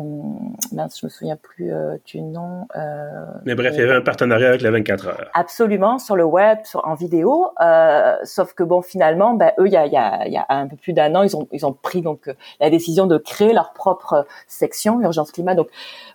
mince, 0.73 1.01
je 1.01 1.07
me 1.07 1.11
souviens 1.11 1.37
plus 1.37 1.73
euh, 1.73 1.97
du 2.05 2.21
nom. 2.21 2.67
Euh, 2.77 3.25
Mais 3.45 3.55
bref, 3.55 3.73
il 3.75 3.81
y 3.81 3.83
avait 3.83 3.95
un 3.95 4.01
partenariat 4.01 4.49
avec 4.49 4.63
les 4.63 4.71
24 4.71 5.09
heures. 5.09 5.31
Absolument, 5.35 5.99
sur 5.99 6.15
le 6.15 6.25
web, 6.25 6.59
sur, 6.65 6.87
en 6.87 6.95
vidéo. 6.95 7.49
Euh, 7.61 8.17
sauf 8.23 8.55
que 8.55 8.63
bon, 8.63 8.83
finalement, 8.83 9.35
ben, 9.35 9.53
eux, 9.59 9.67
il 9.67 9.73
y 9.73 9.77
a, 9.77 9.87
y, 9.87 9.97
a, 9.97 10.29
y 10.29 10.37
a, 10.37 10.47
un 10.49 10.69
peu 10.69 10.77
plus 10.77 10.93
d'un 10.93 11.15
an, 11.17 11.23
ils 11.23 11.37
ont, 11.37 11.49
ils 11.53 11.67
ont 11.67 11.73
pris 11.73 12.01
donc 12.01 12.31
la 12.61 12.71
décision 12.71 13.07
de 13.07 13.19
créer 13.19 13.53
leur 13.53 13.73
propre 13.73 14.27
section 14.47 15.01
urgence 15.01 15.33
climat. 15.33 15.55
Donc 15.55 15.69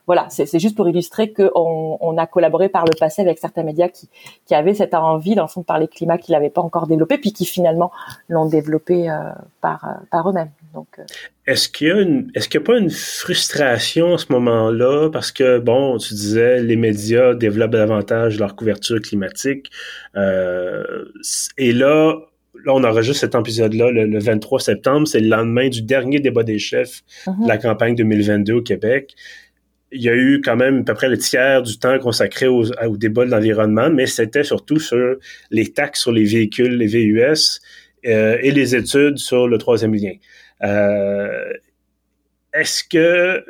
voilà, 0.08 0.28
c'est 0.30 0.60
juste 0.60 0.76
pour 0.76 0.88
illustrer 0.88 1.34
qu'on 1.34 1.98
on 2.00 2.18
a 2.18 2.26
collaboré 2.26 2.70
par 2.70 2.86
le 2.86 2.98
passé 2.98 3.22
avec 3.22 3.38
certains 3.38 3.64
médias 3.64 3.90
qui, 3.90 4.10
qui 4.46 4.56
avaient 4.56 4.74
cette 4.74 4.94
envie, 4.94 5.36
dans 5.36 5.44
le 5.44 5.50
fond, 5.50 5.62
de 5.62 5.66
parler 5.66 5.88
climat, 5.88 6.18
qu'ils 6.18 6.34
n'avaient 6.34 6.50
pas 6.50 6.62
encore 6.62 6.88
développé, 6.88 7.18
puis 7.18 7.34
qui 7.34 7.46
finalement 7.46 7.92
l'ont 8.30 8.46
développé 8.46 9.14
par, 9.62 9.86
par 10.10 10.30
eux-mêmes. 10.30 10.50
Donc 10.74 10.88
est-ce 11.48 11.68
qu'il 11.68 11.88
y 11.88 11.92
a 11.92 12.00
une, 12.00 12.30
est-ce 12.36 12.48
qu'il 12.48 12.60
n'y 12.60 12.66
a 12.66 12.68
pas 12.68 12.78
une 12.78 12.92
frustration 12.92 14.14
à 14.14 14.18
ce 14.18 14.32
moment-là? 14.32 15.10
Parce 15.10 15.32
que 15.32 15.60
bon, 15.60 15.98
tu 15.98 16.14
disais 16.14 16.62
les 16.62 16.76
médias 16.76 17.34
développent 17.34 17.72
davantage 17.72 18.38
leur 18.40 18.56
couverture 18.56 19.02
climatique 19.02 19.72
euh, 20.16 21.06
et 21.58 21.72
là, 21.72 22.16
là 22.66 22.74
on 22.74 22.84
enregistre 22.84 23.22
cet 23.22 23.36
épisode-là 23.36 23.92
le, 23.92 24.20
23 24.20 24.60
septembre, 24.60 25.08
c'est 25.08 25.22
le 25.22 25.30
lendemain 25.30 25.70
du 25.70 25.82
dernier 25.82 26.20
débat 26.20 26.44
des 26.44 26.60
chefs 26.60 27.02
de 27.26 27.48
la 27.48 27.56
mhm. 27.56 27.62
campagne 27.62 27.96
2022 27.96 28.54
au 28.54 28.62
Québec. 28.62 29.16
Il 29.92 30.04
y 30.04 30.10
a 30.10 30.16
eu 30.16 30.40
quand 30.46 30.56
même 30.56 30.82
à 30.82 30.84
peu 30.84 30.94
près 30.94 31.10
le 31.10 31.18
tiers 31.18 31.64
du 31.64 31.80
temps 31.80 31.98
consacré 31.98 32.46
au, 32.46 32.64
au 32.64 32.96
débat 32.96 33.26
de 33.26 33.32
l'environnement, 33.32 33.90
mais 33.90 34.06
c'était 34.06 34.44
surtout 34.44 34.80
sur 34.80 35.16
les 35.50 35.74
taxes 35.74 36.02
sur 36.02 36.12
les 36.12 36.26
véhicules, 36.26 36.78
les 36.78 36.86
VUS 36.86 37.60
euh, 38.06 38.38
et 38.42 38.52
les 38.52 38.76
études 38.76 39.18
sur 39.18 39.48
le 39.48 39.58
troisième 39.58 39.94
lien. 39.94 40.14
Euh, 40.64 41.54
est-ce 42.54 42.84
que 42.84 43.44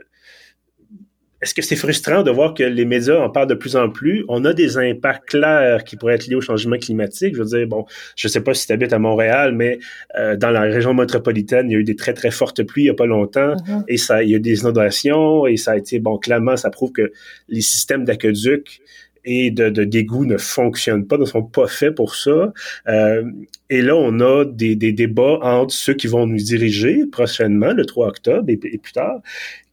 est-ce 1.42 1.54
que 1.54 1.62
c'est 1.62 1.78
frustrant 1.78 2.22
de 2.22 2.32
voir 2.32 2.54
que 2.54 2.64
les 2.64 2.84
médias 2.84 3.18
en 3.18 3.30
parlent 3.30 3.48
de 3.48 3.54
plus 3.54 3.78
en 3.78 3.90
plus? 3.90 4.26
On 4.28 4.44
a 4.44 4.54
des 4.54 4.78
impacts 4.78 5.30
clairs 5.30 5.86
qui 5.86 5.96
pourraient 5.96 6.16
être 6.16 6.28
liés 6.28 6.36
au 6.36 6.42
changement 6.42 6.78
climatique. 6.78 7.34
Je 7.34 7.40
veux 7.42 7.58
dire, 7.58 7.66
bon, 7.66 7.86
je 8.18 8.28
sais 8.28 8.42
pas 8.42 8.54
si 8.54 8.68
tu 8.68 8.74
habites 8.74 8.92
à 8.92 9.00
Montréal, 9.00 9.54
mais 9.56 9.80
euh, 10.18 10.36
dans 10.36 10.52
la 10.52 10.62
région 10.62 10.94
métropolitaine, 10.94 11.70
il 11.70 11.74
y 11.74 11.76
a 11.78 11.80
eu 11.80 11.86
des 11.86 11.96
très, 11.96 12.14
très 12.14 12.32
fortes 12.32 12.64
pluies 12.64 12.84
il 12.84 12.88
y 12.88 12.90
a 12.90 12.94
pas 12.94 13.06
longtemps 13.06 13.54
mm-hmm. 13.54 13.84
et 13.88 13.96
ça, 13.96 14.22
il 14.22 14.32
y 14.32 14.34
a 14.34 14.38
eu 14.38 14.42
des 14.42 14.60
inondations 14.60 15.48
et 15.48 15.56
ça 15.56 15.72
a 15.72 15.78
été, 15.78 16.00
bon, 16.00 16.18
clairement, 16.18 16.58
ça 16.58 16.70
prouve 16.70 16.92
que 16.92 17.14
les 17.48 17.62
systèmes 17.62 18.04
d'aqueduc 18.04 18.82
et 19.26 19.52
de, 19.52 19.70
de 19.70 19.84
dégoût 19.84 20.26
ne 20.26 20.38
fonctionnent 20.38 21.06
pas, 21.08 21.18
ne 21.18 21.26
sont 21.26 21.44
pas 21.44 21.68
faits 21.68 21.96
pour 21.96 22.16
ça. 22.16 22.54
Euh, 22.88 23.24
et 23.70 23.82
là, 23.82 23.96
on 23.96 24.20
a 24.20 24.46
des, 24.46 24.76
débats 24.76 25.40
entre 25.42 25.74
ceux 25.74 25.94
qui 25.94 26.08
vont 26.08 26.26
nous 26.26 26.38
diriger 26.38 27.06
prochainement, 27.12 27.74
le 27.74 27.86
3 27.86 28.08
octobre 28.08 28.50
et, 28.50 28.58
plus 28.58 28.94
tard, 28.94 29.22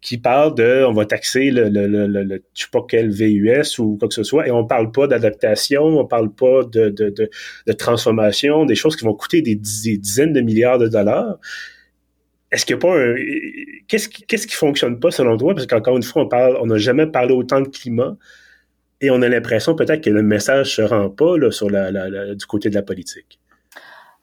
qui 0.00 0.18
parlent 0.18 0.54
de, 0.54 0.84
on 0.84 0.92
va 0.92 1.06
taxer 1.06 1.50
le, 1.50 1.68
le, 1.68 2.42
je 2.54 2.62
sais 2.62 2.68
pas 2.70 2.84
quel 2.88 3.10
VUS 3.10 3.78
ou 3.78 3.96
quoi 3.96 4.08
que 4.08 4.14
ce 4.14 4.22
soit, 4.22 4.46
et 4.46 4.50
on 4.50 4.66
parle 4.66 4.92
pas 4.92 5.06
d'adaptation, 5.06 5.82
on 5.84 6.06
parle 6.06 6.32
pas 6.32 6.62
de, 6.64 7.72
transformation, 7.72 8.66
des 8.66 8.74
choses 8.74 8.96
qui 8.96 9.04
vont 9.04 9.14
coûter 9.14 9.42
des, 9.42 9.54
dizaines 9.56 10.32
de 10.32 10.40
milliards 10.40 10.78
de 10.78 10.88
dollars. 10.88 11.38
Est-ce 12.52 12.64
qu'il 12.64 12.76
n'y 12.76 12.80
a 12.80 12.86
pas 12.86 12.96
un... 12.96 13.14
Qu'est-ce 13.88 14.08
qui, 14.08 14.24
qui 14.24 14.54
fonctionne 14.54 15.00
pas 15.00 15.10
selon 15.10 15.36
toi? 15.36 15.54
Parce 15.54 15.66
qu'encore 15.66 15.96
une 15.96 16.02
fois, 16.02 16.22
on 16.22 16.28
parle, 16.28 16.56
on 16.60 16.66
n'a 16.66 16.78
jamais 16.78 17.06
parlé 17.06 17.32
autant 17.32 17.60
de 17.60 17.68
climat 17.68 18.16
et 19.00 19.10
on 19.10 19.22
a 19.22 19.28
l'impression 19.28 19.74
peut-être 19.74 20.02
que 20.02 20.10
le 20.10 20.22
message 20.22 20.76
se 20.76 20.82
rend 20.82 21.10
pas 21.10 21.36
là, 21.36 21.50
sur 21.50 21.70
la, 21.70 21.90
la, 21.90 22.34
du 22.34 22.46
côté 22.46 22.70
de 22.70 22.74
la 22.74 22.82
politique. 22.82 23.38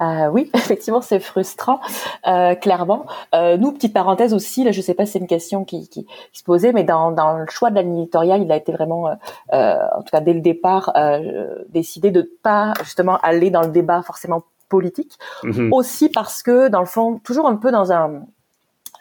Euh, 0.01 0.27
oui, 0.27 0.49
effectivement, 0.55 1.01
c'est 1.01 1.19
frustrant, 1.19 1.79
euh, 2.27 2.55
clairement. 2.55 3.05
Euh, 3.35 3.57
nous, 3.57 3.71
petite 3.71 3.93
parenthèse 3.93 4.33
aussi, 4.33 4.63
là, 4.63 4.71
je 4.71 4.81
sais 4.81 4.93
pas 4.93 5.05
si 5.05 5.13
c'est 5.13 5.19
une 5.19 5.27
question 5.27 5.63
qui, 5.63 5.87
qui, 5.87 6.05
qui, 6.05 6.39
se 6.39 6.43
posait, 6.43 6.73
mais 6.73 6.83
dans, 6.83 7.11
dans 7.11 7.37
le 7.37 7.45
choix 7.47 7.69
de 7.69 7.75
la 7.75 7.83
ligne 7.83 7.99
éditoriale, 7.99 8.41
il 8.41 8.51
a 8.51 8.55
été 8.55 8.71
vraiment, 8.71 9.07
euh, 9.53 9.75
en 9.95 10.01
tout 10.01 10.11
cas 10.11 10.21
dès 10.21 10.33
le 10.33 10.41
départ, 10.41 10.93
décidé 11.69 12.11
de 12.11 12.29
pas 12.41 12.73
justement 12.83 13.17
aller 13.19 13.49
dans 13.49 13.61
le 13.61 13.69
débat 13.69 14.01
forcément 14.01 14.43
politique. 14.69 15.17
Mm-hmm. 15.43 15.69
Aussi 15.71 16.09
parce 16.09 16.41
que, 16.41 16.67
dans 16.67 16.79
le 16.79 16.85
fond, 16.85 17.19
toujours 17.23 17.47
un 17.47 17.55
peu 17.55 17.71
dans 17.71 17.91
un 17.91 18.23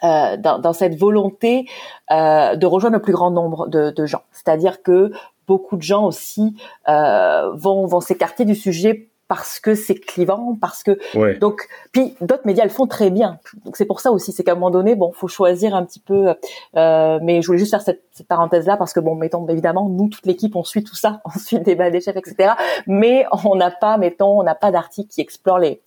euh, 0.03 0.35
dans, 0.35 0.59
dans, 0.59 0.73
cette 0.73 0.99
volonté 0.99 1.65
euh, 2.11 2.57
de 2.57 2.65
rejoindre 2.65 2.97
le 2.97 3.01
plus 3.01 3.13
grand 3.13 3.31
nombre 3.31 3.67
de, 3.67 3.89
de 3.89 4.05
gens. 4.05 4.23
C'est-à-dire 4.33 4.83
que 4.83 5.13
beaucoup 5.47 5.77
de 5.77 5.81
gens 5.81 6.05
aussi 6.05 6.55
vont 6.87 7.85
vont 7.85 8.01
s'écarter 8.01 8.45
du 8.45 8.55
sujet 8.55 9.12
parce 9.33 9.59
que 9.59 9.73
c'est 9.73 9.95
clivant, 9.95 10.55
parce 10.61 10.83
que 10.83 10.99
donc 11.39 11.67
puis 11.91 12.15
d'autres 12.21 12.45
médias 12.45 12.63
le 12.63 12.69
font 12.69 12.85
très 12.85 13.09
bien. 13.09 13.39
Donc 13.65 13.77
c'est 13.77 13.85
pour 13.85 13.99
ça 13.99 14.11
aussi, 14.11 14.31
c'est 14.31 14.43
qu'à 14.43 14.51
un 14.51 14.55
moment 14.55 14.69
donné, 14.69 14.93
bon, 14.93 15.11
faut 15.11 15.27
choisir 15.27 15.73
un 15.73 15.83
petit 15.83 15.99
peu. 15.99 16.35
Euh, 16.77 17.19
mais 17.23 17.41
je 17.41 17.47
voulais 17.47 17.57
juste 17.57 17.71
faire 17.71 17.81
cette, 17.81 18.03
cette 18.11 18.27
parenthèse 18.27 18.67
là 18.67 18.77
parce 18.77 18.93
que 18.93 18.99
bon, 18.99 19.15
mettons 19.15 19.47
évidemment, 19.47 19.89
nous 19.89 20.07
toute 20.07 20.27
l'équipe, 20.27 20.55
on 20.55 20.63
suit 20.63 20.83
tout 20.83 20.95
ça, 20.95 21.19
on 21.25 21.39
suit 21.39 21.57
le 21.57 21.63
débat 21.63 21.89
des 21.89 21.99
chefs, 21.99 22.15
etc. 22.15 22.51
Mais 22.85 23.25
on 23.43 23.55
n'a 23.55 23.71
pas, 23.71 23.97
mettons, 23.97 24.39
on 24.39 24.43
n'a 24.43 24.53
pas 24.53 24.69
d'article 24.69 25.09
qui 25.09 25.21
explore 25.21 25.57
les 25.57 25.81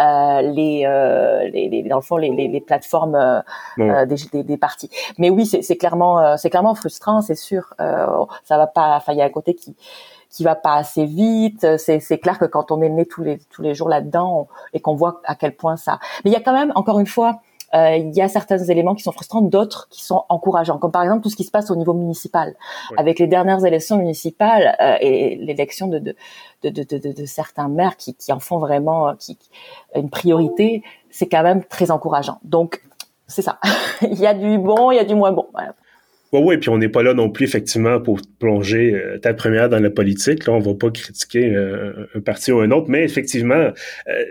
euh, 0.00 0.42
les, 0.42 0.84
euh, 0.86 1.48
les, 1.52 1.68
les, 1.68 1.82
dans 1.82 1.96
le 1.96 2.02
fond 2.02 2.18
les, 2.18 2.30
les, 2.30 2.46
les 2.46 2.60
plateformes 2.60 3.16
euh, 3.16 3.40
euh 3.80 4.06
des, 4.06 4.16
des, 4.32 4.44
des, 4.44 4.56
partis. 4.56 4.90
Mais 5.18 5.28
oui, 5.28 5.44
c'est 5.44 5.76
clairement 5.76 6.20
euh, 6.20 6.36
c'est 6.36 6.50
clairement 6.50 6.76
frustrant, 6.76 7.20
c'est 7.20 7.34
sûr. 7.34 7.74
ça 7.78 8.56
va 8.56 8.68
pas. 8.68 8.94
Enfin, 8.94 9.12
il 9.12 9.18
y 9.18 9.22
a 9.22 9.24
un 9.24 9.30
côté 9.30 9.54
qui 9.54 9.74
qui 10.32 10.44
va 10.44 10.54
pas 10.54 10.74
assez 10.74 11.04
vite. 11.04 11.66
C'est, 11.78 12.18
clair 12.18 12.38
que 12.38 12.46
quand 12.46 12.72
on 12.72 12.82
est 12.82 12.88
né 12.88 13.06
tous 13.06 13.22
les 13.22 13.38
tous 13.50 13.62
les 13.62 13.74
jours 13.74 13.88
là-dedans 13.88 14.48
et 14.72 14.80
qu'on 14.80 14.94
voit 14.94 15.20
à 15.24 15.34
quel 15.34 15.54
point 15.54 15.76
ça. 15.76 15.98
Mais 16.24 16.30
il 16.30 16.32
y 16.32 16.36
a 16.36 16.40
quand 16.40 16.54
même, 16.54 16.72
encore 16.74 16.98
une 16.98 17.06
fois, 17.06 17.40
euh, 17.74 17.96
il 17.96 18.14
y 18.14 18.20
a 18.20 18.28
certains 18.28 18.58
éléments 18.58 18.94
qui 18.94 19.02
sont 19.02 19.12
frustrants, 19.12 19.40
d'autres 19.40 19.88
qui 19.88 20.02
sont 20.02 20.24
encourageants, 20.28 20.78
comme 20.78 20.90
par 20.90 21.02
exemple 21.02 21.22
tout 21.22 21.30
ce 21.30 21.36
qui 21.36 21.44
se 21.44 21.50
passe 21.50 21.70
au 21.70 21.76
niveau 21.76 21.94
municipal, 21.94 22.54
avec 22.98 23.18
les 23.18 23.26
dernières 23.26 23.64
élections 23.64 23.96
municipales 23.96 24.76
euh, 24.80 24.96
et 25.00 25.36
l'élection 25.36 25.86
de 25.86 25.98
de, 25.98 26.14
de, 26.62 26.82
de, 26.82 27.12
de, 27.12 27.24
certains 27.24 27.68
maires 27.68 27.96
qui, 27.96 28.14
qui 28.14 28.32
en 28.32 28.40
font 28.40 28.58
vraiment 28.58 29.08
euh, 29.08 29.14
qui, 29.18 29.38
une 29.96 30.10
priorité, 30.10 30.82
c'est 31.10 31.28
quand 31.28 31.42
même 31.42 31.64
très 31.64 31.90
encourageant. 31.90 32.38
Donc 32.44 32.82
c'est 33.26 33.42
ça. 33.42 33.58
il 34.02 34.18
y 34.18 34.26
a 34.26 34.34
du 34.34 34.58
bon, 34.58 34.90
il 34.90 34.96
y 34.96 35.00
a 35.00 35.04
du 35.04 35.14
moins 35.14 35.32
bon. 35.32 35.46
Voilà. 35.52 35.74
Oui, 36.32 36.40
oui, 36.42 36.56
puis 36.56 36.70
on 36.70 36.78
n'est 36.78 36.88
pas 36.88 37.02
là 37.02 37.12
non 37.12 37.28
plus, 37.28 37.44
effectivement, 37.44 38.00
pour 38.00 38.20
plonger 38.38 38.94
euh, 38.94 39.18
ta 39.18 39.34
première 39.34 39.68
dans 39.68 39.78
la 39.78 39.90
politique. 39.90 40.46
Là, 40.46 40.54
on 40.54 40.60
va 40.60 40.74
pas 40.74 40.90
critiquer 40.90 41.54
euh, 41.54 42.06
un 42.14 42.20
parti 42.20 42.50
ou 42.52 42.60
un 42.60 42.70
autre, 42.70 42.88
mais 42.88 43.04
effectivement, 43.04 43.70
euh, 44.08 44.24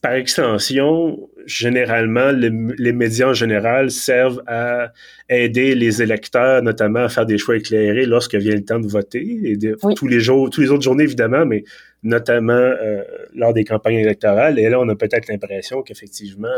par 0.00 0.12
extension, 0.12 1.28
généralement, 1.44 2.30
les, 2.30 2.92
médias 2.92 3.28
en 3.28 3.34
général 3.34 3.90
servent 3.90 4.40
à 4.46 4.92
aider 5.28 5.74
les 5.74 6.00
électeurs, 6.00 6.62
notamment 6.62 7.00
à 7.00 7.08
faire 7.08 7.26
des 7.26 7.38
choix 7.38 7.56
éclairés 7.56 8.06
lorsque 8.06 8.36
vient 8.36 8.54
le 8.54 8.64
temps 8.64 8.78
de 8.78 8.86
voter, 8.86 9.26
et 9.44 9.58
tous 9.96 10.06
les 10.06 10.20
jours, 10.20 10.48
tous 10.48 10.62
les 10.62 10.70
autres 10.70 10.84
journées 10.84 11.04
évidemment, 11.04 11.44
mais 11.44 11.64
notamment 12.02 12.72
lors 13.34 13.52
des 13.52 13.64
campagnes 13.64 13.96
électorales. 13.96 14.58
Et 14.58 14.70
là, 14.70 14.80
on 14.80 14.88
a 14.88 14.96
peut-être 14.96 15.28
l'impression 15.28 15.82
qu'effectivement, 15.82 16.54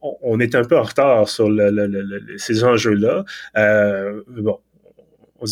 on, 0.00 0.38
est 0.40 0.54
un 0.54 0.62
peu 0.62 0.76
en 0.76 0.82
retard 0.82 1.28
sur 1.28 1.48
ces 2.36 2.64
enjeux-là. 2.64 3.24
Euh, 3.56 4.22
bon, 4.28 4.58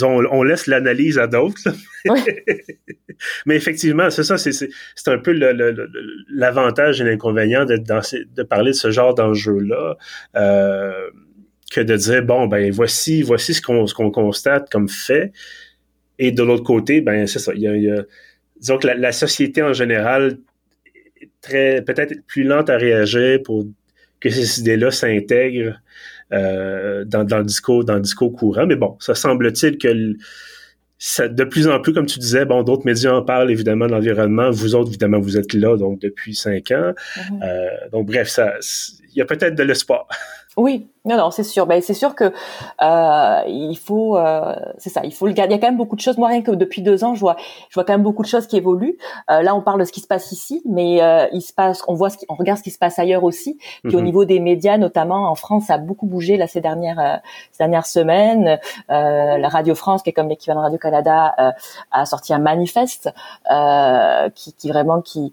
on, 0.03 0.43
laisse 0.43 0.67
l'analyse 0.67 1.19
à 1.19 1.27
d'autres. 1.27 1.69
Mais 3.47 3.57
effectivement, 3.57 4.11
c'est 4.11 4.23
ça, 4.25 4.37
c'est 4.39 4.69
un 5.07 5.19
peu 5.19 5.33
l'avantage 6.29 7.01
et 7.01 7.05
l'inconvénient 7.05 7.65
de 7.65 8.43
parler 8.43 8.71
de 8.71 8.77
ce 8.77 8.91
genre 8.91 9.15
d'enjeu-là. 9.15 9.97
Euh, 10.37 11.11
que 11.73 11.81
de 11.81 11.97
dire 11.97 12.23
bon 12.23 12.47
ben 12.47 12.71
voici 12.71 13.23
voici 13.23 13.53
ce 13.53 13.61
qu'on 13.61 14.11
constate 14.13 14.71
comme 14.71 14.89
fait 14.89 15.33
et 16.17 16.31
de 16.31 16.41
l'autre 16.45 16.63
côté 16.63 17.01
ben 17.01 17.27
c'est 17.27 17.41
ça 17.41 17.53
il 17.57 17.63
y 17.63 17.91
a, 17.91 18.05
disons 18.61 18.79
que 18.79 18.87
la, 18.87 18.95
la, 18.95 19.11
société 19.11 19.63
en 19.63 19.73
général 19.73 20.39
est 21.21 21.29
très 21.41 21.83
peut-être 21.83 22.25
plus 22.29 22.45
lente 22.45 22.71
à 22.71 22.77
réagir 22.77 23.41
pour 23.43 23.67
que 24.21 24.31
ces 24.31 24.61
idées-là 24.61 24.91
s'intègrent 24.91 25.81
euh, 26.33 27.05
dans, 27.05 27.25
dans, 27.25 27.39
le 27.39 27.45
discours, 27.45 27.85
dans 27.85 27.95
le 27.95 28.01
discours 28.01 28.33
courant. 28.33 28.67
Mais 28.67 28.77
bon, 28.77 28.97
ça 29.01 29.15
semble-t-il 29.15 29.79
que 29.79 30.17
ça, 30.99 31.29
de 31.29 31.45
plus 31.45 31.69
en 31.69 31.79
plus, 31.81 31.93
comme 31.93 32.07
tu 32.07 32.19
disais, 32.19 32.45
bon, 32.45 32.63
d'autres 32.63 32.87
médias 32.87 33.13
en 33.13 33.23
parlent 33.23 33.51
évidemment 33.51 33.87
de 33.87 33.93
l'environnement. 33.93 34.51
Vous 34.51 34.75
autres, 34.75 34.89
évidemment, 34.89 35.21
vous 35.21 35.37
êtes 35.37 35.53
là 35.53 35.77
donc 35.77 36.01
depuis 36.01 36.35
cinq 36.35 36.71
ans. 36.71 36.93
Mm-hmm. 37.17 37.43
euh, 37.45 37.89
donc 37.93 38.07
bref, 38.07 38.29
ça, 38.29 38.55
il 39.13 39.19
y 39.19 39.21
a 39.21 39.25
peut-être 39.25 39.55
de 39.55 39.63
l'espoir. 39.63 40.09
Oui, 40.57 40.87
non, 41.07 41.16
non, 41.16 41.31
c'est 41.31 41.45
sûr. 41.45 41.66
Ben, 41.66 41.81
c'est 41.81 41.95
sûr 41.95 42.14
que 42.14 42.33
euh, 42.83 43.42
il 43.47 43.79
faut, 43.79 44.16
euh, 44.16 44.57
c'est 44.79 44.90
ça, 44.90 45.03
il 45.05 45.14
faut 45.14 45.27
le 45.27 45.33
garder. 45.33 45.55
Il 45.55 45.57
y 45.57 45.59
a 45.59 45.61
quand 45.61 45.69
même 45.69 45.77
beaucoup 45.77 45.95
de 45.95 46.01
choses. 46.01 46.19
Moi, 46.19 46.29
rien 46.29 46.42
que 46.42 46.51
depuis 46.51 46.83
deux 46.83 47.05
ans, 47.05 47.14
je 47.14 47.21
vois, 47.21 47.37
je 47.69 47.75
vois 47.75 47.85
quand 47.85 47.92
même 47.92 48.03
beaucoup 48.03 48.23
de 48.23 48.29
choses 48.29 48.49
qui 48.49 48.57
évoluent. 48.57 48.99
Euh, 49.31 49.42
là, 49.42 49.55
on 49.55 49.62
parle 49.62 49.79
de 49.79 49.85
ce 49.85 49.92
qui 49.92 50.01
se 50.01 50.09
passe 50.09 50.33
ici, 50.33 50.62
mais 50.66 51.01
euh, 51.03 51.27
il 51.33 51.42
se 51.42 51.53
passe, 51.53 51.83
on 51.87 51.95
voit, 51.95 52.11
ce 52.11 52.19
qui, 52.19 52.27
on 52.29 52.35
regarde 52.35 52.59
ce 52.59 52.64
qui 52.64 52.73
se 52.73 52.79
passe 52.79 52.99
ailleurs 52.99 53.23
aussi. 53.23 53.59
Puis 53.85 53.95
au 53.95 54.01
mhm. 54.01 54.05
niveau 54.05 54.25
des 54.25 54.40
médias, 54.40 54.79
notamment 54.79 55.31
en 55.31 55.37
France, 55.37 55.66
ça 55.66 55.75
a 55.75 55.79
beaucoup 55.79 56.07
bougé 56.07 56.37
là 56.37 56.49
ces 56.49 56.61
dernières, 56.61 56.99
euh, 56.99 57.16
ces 57.53 57.59
dernières 57.59 57.87
semaines. 57.87 58.59
Euh, 58.90 59.38
la 59.38 59.49
Radio 59.49 59.77
France, 59.77 60.03
qui 60.03 60.11
est 60.11 60.12
comme 60.12 60.29
l'équivalent 60.29 60.61
de 60.61 60.64
Radio 60.64 60.79
Canada, 60.79 61.55
a 61.92 62.07
sorti 62.07 62.35
un 62.35 62.38
manifeste 62.38 63.11
qui, 64.35 64.53
qui 64.55 64.69
vraiment 64.69 65.01
qui 65.01 65.33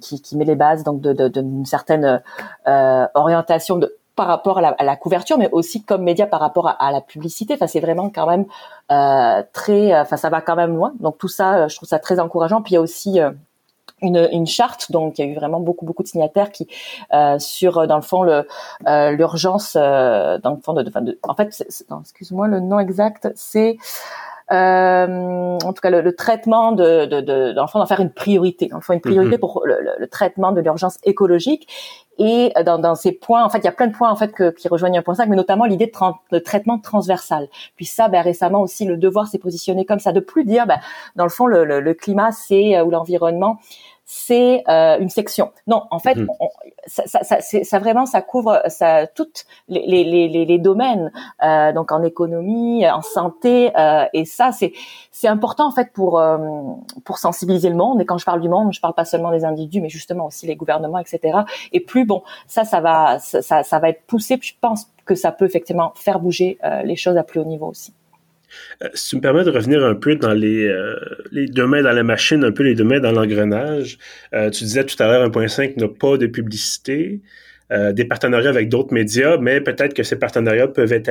qui, 0.00 0.20
qui, 0.20 0.36
met 0.36 0.44
les 0.44 0.54
bases 0.54 0.84
donc 0.84 1.00
de, 1.00 1.28
d'une 1.28 1.64
certaine 1.64 2.22
orientation 2.66 3.76
de 3.76 3.96
par 4.16 4.26
rapport 4.26 4.58
à 4.58 4.60
la, 4.60 4.68
à 4.68 4.84
la, 4.84 4.96
couverture, 4.96 5.38
mais 5.38 5.48
aussi 5.50 5.82
comme 5.82 6.02
média 6.02 6.26
par 6.26 6.40
rapport 6.40 6.68
à, 6.78 6.92
la 6.92 7.00
publicité. 7.00 7.54
Enfin, 7.54 7.66
c'est 7.66 7.80
vraiment 7.80 8.10
quand 8.10 8.26
même 8.26 8.46
euh, 8.90 9.42
très, 9.52 9.92
euh, 9.92 10.02
enfin, 10.02 10.16
ça 10.16 10.30
va 10.30 10.40
quand 10.40 10.56
même 10.56 10.76
loin. 10.76 10.92
Donc 11.00 11.18
tout 11.18 11.28
ça, 11.28 11.54
euh, 11.54 11.68
je 11.68 11.76
trouve 11.76 11.88
ça 11.88 11.98
très 11.98 12.20
encourageant. 12.20 12.62
Puis 12.62 12.72
il 12.72 12.74
y 12.74 12.78
a 12.78 12.80
aussi 12.80 13.20
euh, 13.20 13.30
une, 14.02 14.28
une, 14.32 14.46
charte, 14.46 14.92
donc 14.92 15.18
il 15.18 15.24
y 15.24 15.28
a 15.28 15.30
eu 15.32 15.34
vraiment 15.34 15.60
beaucoup 15.60 15.84
beaucoup 15.84 16.02
de 16.02 16.08
signataires 16.08 16.52
qui 16.52 16.68
euh, 17.12 17.38
sur 17.38 17.86
dans 17.86 17.96
le 17.96 18.02
fond 18.02 18.22
le 18.22 18.46
l'urgence 19.16 19.74
dans 19.74 20.40
le 20.44 20.60
fond 20.62 20.74
de, 20.74 20.82
de, 20.82 21.18
en 21.22 21.34
fait, 21.34 21.64
excuse-moi 22.02 22.48
le 22.48 22.60
nom 22.60 22.78
exact, 22.78 23.28
c'est 23.34 23.78
euh, 24.52 25.58
en 25.64 25.72
tout 25.72 25.80
cas 25.80 25.88
le, 25.88 26.02
le 26.02 26.14
traitement 26.14 26.72
de, 26.72 27.06
de, 27.06 27.22
de 27.22 27.52
d'en 27.52 27.66
faire 27.86 28.00
une 28.00 28.10
priorité, 28.10 28.66
dans 28.66 28.76
le 28.76 28.82
fond 28.82 28.92
une 28.92 29.00
priorité 29.00 29.36
mm-hmm. 29.36 29.40
pour 29.40 29.62
le, 29.64 29.78
le, 29.98 30.06
traitement 30.06 30.52
de 30.52 30.60
l'urgence 30.60 30.98
écologique. 31.04 31.66
Et 32.18 32.52
dans, 32.64 32.78
dans, 32.78 32.94
ces 32.94 33.12
points, 33.12 33.44
en 33.44 33.48
fait, 33.48 33.58
il 33.58 33.64
y 33.64 33.68
a 33.68 33.72
plein 33.72 33.88
de 33.88 33.96
points 33.96 34.10
en 34.10 34.16
fait 34.16 34.32
que, 34.32 34.50
qui 34.50 34.68
rejoignent 34.68 34.98
un 34.98 35.02
point 35.02 35.14
5, 35.14 35.28
mais 35.28 35.36
notamment 35.36 35.64
l'idée 35.64 35.86
de, 35.86 35.92
de, 36.30 36.38
traitement 36.38 36.78
transversal. 36.78 37.48
Puis 37.76 37.86
ça, 37.86 38.08
ben, 38.08 38.22
récemment 38.22 38.60
aussi, 38.60 38.84
le 38.84 38.96
devoir 38.96 39.26
s'est 39.26 39.38
positionné 39.38 39.84
comme 39.84 39.98
ça, 39.98 40.12
de 40.12 40.20
plus 40.20 40.44
dire, 40.44 40.66
ben, 40.66 40.78
dans 41.16 41.24
le 41.24 41.30
fond, 41.30 41.46
le, 41.46 41.64
le, 41.64 41.80
le 41.80 41.94
climat, 41.94 42.30
c'est 42.32 42.76
euh, 42.76 42.84
ou 42.84 42.90
l'environnement, 42.90 43.58
c'est 44.04 44.62
euh, 44.68 44.98
une 44.98 45.08
section. 45.08 45.50
Non, 45.66 45.84
en 45.90 45.98
fait, 45.98 46.16
mhm. 46.16 46.28
Ça, 46.86 47.02
ça, 47.06 47.22
ça, 47.22 47.40
ça, 47.40 47.78
vraiment, 47.78 48.06
ça 48.06 48.22
couvre 48.22 48.62
ça 48.68 49.06
toutes 49.06 49.44
les, 49.68 49.86
les, 49.86 50.28
les, 50.28 50.44
les 50.44 50.58
domaines, 50.58 51.12
euh, 51.42 51.72
donc 51.72 51.92
en 51.92 52.02
économie, 52.02 52.88
en 52.88 53.02
santé, 53.02 53.72
euh, 53.76 54.04
et 54.12 54.24
ça, 54.24 54.52
c'est 54.52 54.72
c'est 55.10 55.28
important 55.28 55.66
en 55.66 55.70
fait 55.70 55.92
pour 55.92 56.18
euh, 56.18 56.38
pour 57.04 57.18
sensibiliser 57.18 57.68
le 57.68 57.76
monde. 57.76 58.00
Et 58.00 58.04
quand 58.04 58.18
je 58.18 58.24
parle 58.24 58.40
du 58.40 58.48
monde, 58.48 58.72
je 58.72 58.80
parle 58.80 58.94
pas 58.94 59.04
seulement 59.04 59.30
des 59.30 59.44
individus, 59.44 59.80
mais 59.80 59.88
justement 59.88 60.26
aussi 60.26 60.46
les 60.46 60.56
gouvernements, 60.56 60.98
etc. 60.98 61.38
Et 61.72 61.80
plus 61.80 62.04
bon, 62.04 62.22
ça, 62.46 62.64
ça 62.64 62.80
va 62.80 63.18
ça, 63.18 63.62
ça 63.62 63.78
va 63.78 63.88
être 63.88 64.02
poussé. 64.06 64.36
Puis 64.36 64.50
je 64.50 64.54
pense 64.60 64.88
que 65.04 65.14
ça 65.14 65.32
peut 65.32 65.44
effectivement 65.44 65.92
faire 65.94 66.20
bouger 66.20 66.58
euh, 66.64 66.82
les 66.82 66.96
choses 66.96 67.16
à 67.16 67.22
plus 67.22 67.40
haut 67.40 67.44
niveau 67.44 67.66
aussi. 67.66 67.92
Euh, 68.82 68.88
si 68.94 69.10
tu 69.10 69.16
me 69.16 69.20
permets 69.20 69.44
de 69.44 69.50
revenir 69.50 69.84
un 69.84 69.94
peu 69.94 70.16
dans 70.16 70.32
les, 70.32 70.66
euh, 70.66 70.94
les 71.32 71.46
deux 71.46 71.66
mains 71.66 71.82
dans 71.82 71.92
la 71.92 72.02
machine, 72.02 72.44
un 72.44 72.52
peu 72.52 72.62
les 72.62 72.74
deux 72.74 72.84
mains 72.84 73.00
dans 73.00 73.12
l'engrenage, 73.12 73.98
euh, 74.34 74.50
tu 74.50 74.64
disais 74.64 74.84
tout 74.84 75.00
à 75.02 75.06
l'heure 75.06 75.28
1.5 75.28 75.76
n'a 75.80 75.88
pas 75.88 76.16
de 76.16 76.26
publicité. 76.26 77.20
des 77.70 78.04
partenariats 78.04 78.50
avec 78.50 78.68
d'autres 78.68 78.94
médias, 78.94 79.36
mais 79.38 79.60
peut-être 79.60 79.94
que 79.94 80.04
ces 80.04 80.16
partenariats 80.16 80.68
peuvent 80.68 80.92
être 80.92 81.10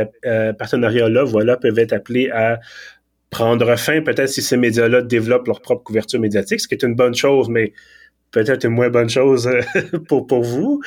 partenariats-là, 0.58 1.24
voilà, 1.26 1.58
peuvent 1.58 1.78
être 1.78 1.94
appelés 1.94 2.30
à 2.30 2.60
prendre 3.32 3.76
fin, 3.76 4.02
peut-être 4.02 4.30
si 4.30 4.42
ces 4.42 4.56
médias-là 4.56 5.02
développent 5.02 5.48
leur 5.48 5.62
propre 5.62 5.84
couverture 5.84 6.22
médiatique, 6.22 6.62
ce 6.62 6.68
qui 6.68 6.76
est 6.76 6.84
une 6.84 6.96
bonne 6.96 7.16
chose, 7.16 7.50
mais 7.50 7.74
peut-être 8.32 8.64
une 8.66 8.72
moins 8.72 8.90
bonne 8.90 9.10
chose 9.10 9.50
pour, 10.08 10.26
pour 10.26 10.44
vous. 10.44 10.82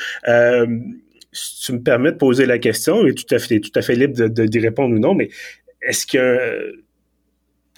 si 1.33 1.67
tu 1.67 1.73
me 1.73 1.83
permets 1.83 2.13
de 2.13 2.17
poser 2.17 2.47
la 2.47 2.59
question, 2.59 3.07
et 3.07 3.15
tout 3.15 3.35
à 3.35 3.39
fait, 3.39 3.61
tout 3.61 3.75
à 3.75 3.83
fait 3.83 3.97
libre 3.97 4.15
d'y 4.29 4.49
de, 4.49 4.61
répondre 4.61 4.95
ou 4.95 4.99
non, 4.99 5.15
mais 5.15 5.29
est-ce 5.87 6.07
que 6.07 6.83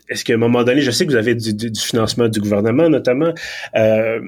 est-ce 0.08 0.24
qu'à 0.24 0.34
un 0.34 0.38
moment 0.38 0.64
donné, 0.64 0.80
je 0.80 0.90
sais 0.90 1.06
que 1.06 1.10
vous 1.10 1.16
avez 1.16 1.34
du, 1.34 1.70
financement 1.78 2.28
du 2.28 2.40
gouvernement 2.40 2.88
notamment, 2.88 3.32
euh, 3.76 4.20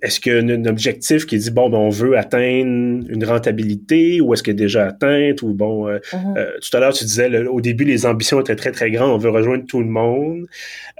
est-ce 0.00 0.18
qu'il 0.18 0.32
y 0.32 0.36
a 0.36 0.40
un 0.40 0.64
objectif 0.66 1.26
qui 1.26 1.38
dit 1.38 1.50
bon 1.52 1.70
ben 1.70 1.78
on 1.78 1.88
veut 1.88 2.18
atteindre 2.18 3.06
une 3.08 3.24
rentabilité 3.24 4.20
ou 4.20 4.34
est-ce 4.34 4.42
qu'elle 4.42 4.54
est 4.54 4.56
déjà 4.56 4.86
atteinte 4.86 5.42
ou 5.42 5.54
bon 5.54 5.86
euh, 5.86 5.98
mm-hmm. 5.98 6.38
euh, 6.38 6.50
tout 6.60 6.76
à 6.76 6.80
l'heure 6.80 6.92
tu 6.92 7.04
disais 7.04 7.46
au 7.46 7.60
début 7.60 7.84
les 7.84 8.04
ambitions 8.04 8.40
étaient 8.40 8.56
très 8.56 8.72
très 8.72 8.90
grandes 8.90 9.12
on 9.12 9.18
veut 9.18 9.30
rejoindre 9.30 9.64
tout 9.64 9.78
le 9.78 9.86
monde 9.86 10.46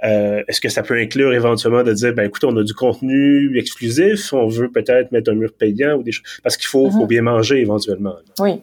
est-ce 0.01 0.61
que 0.61 0.69
ça 0.69 0.83
peut 0.83 0.97
inclure 0.97 1.33
éventuellement 1.33 1.83
de 1.83 1.91
dire 1.91 2.13
ben 2.13 2.27
écoute 2.27 2.45
on 2.45 2.55
a 2.55 2.63
du 2.63 2.73
contenu 2.73 3.57
exclusif 3.57 4.31
on 4.31 4.47
veut 4.47 4.71
peut-être 4.71 5.11
mettre 5.11 5.31
un 5.31 5.35
mur 5.35 5.51
payant 5.51 5.97
ou 5.97 6.03
des 6.03 6.13
choses 6.13 6.39
parce 6.41 6.55
qu'il 6.55 6.67
faut, 6.67 6.89
faut 6.89 7.03
mm-hmm. 7.03 7.07
bien 7.07 7.21
manger 7.23 7.59
éventuellement 7.59 8.15
oui 8.39 8.61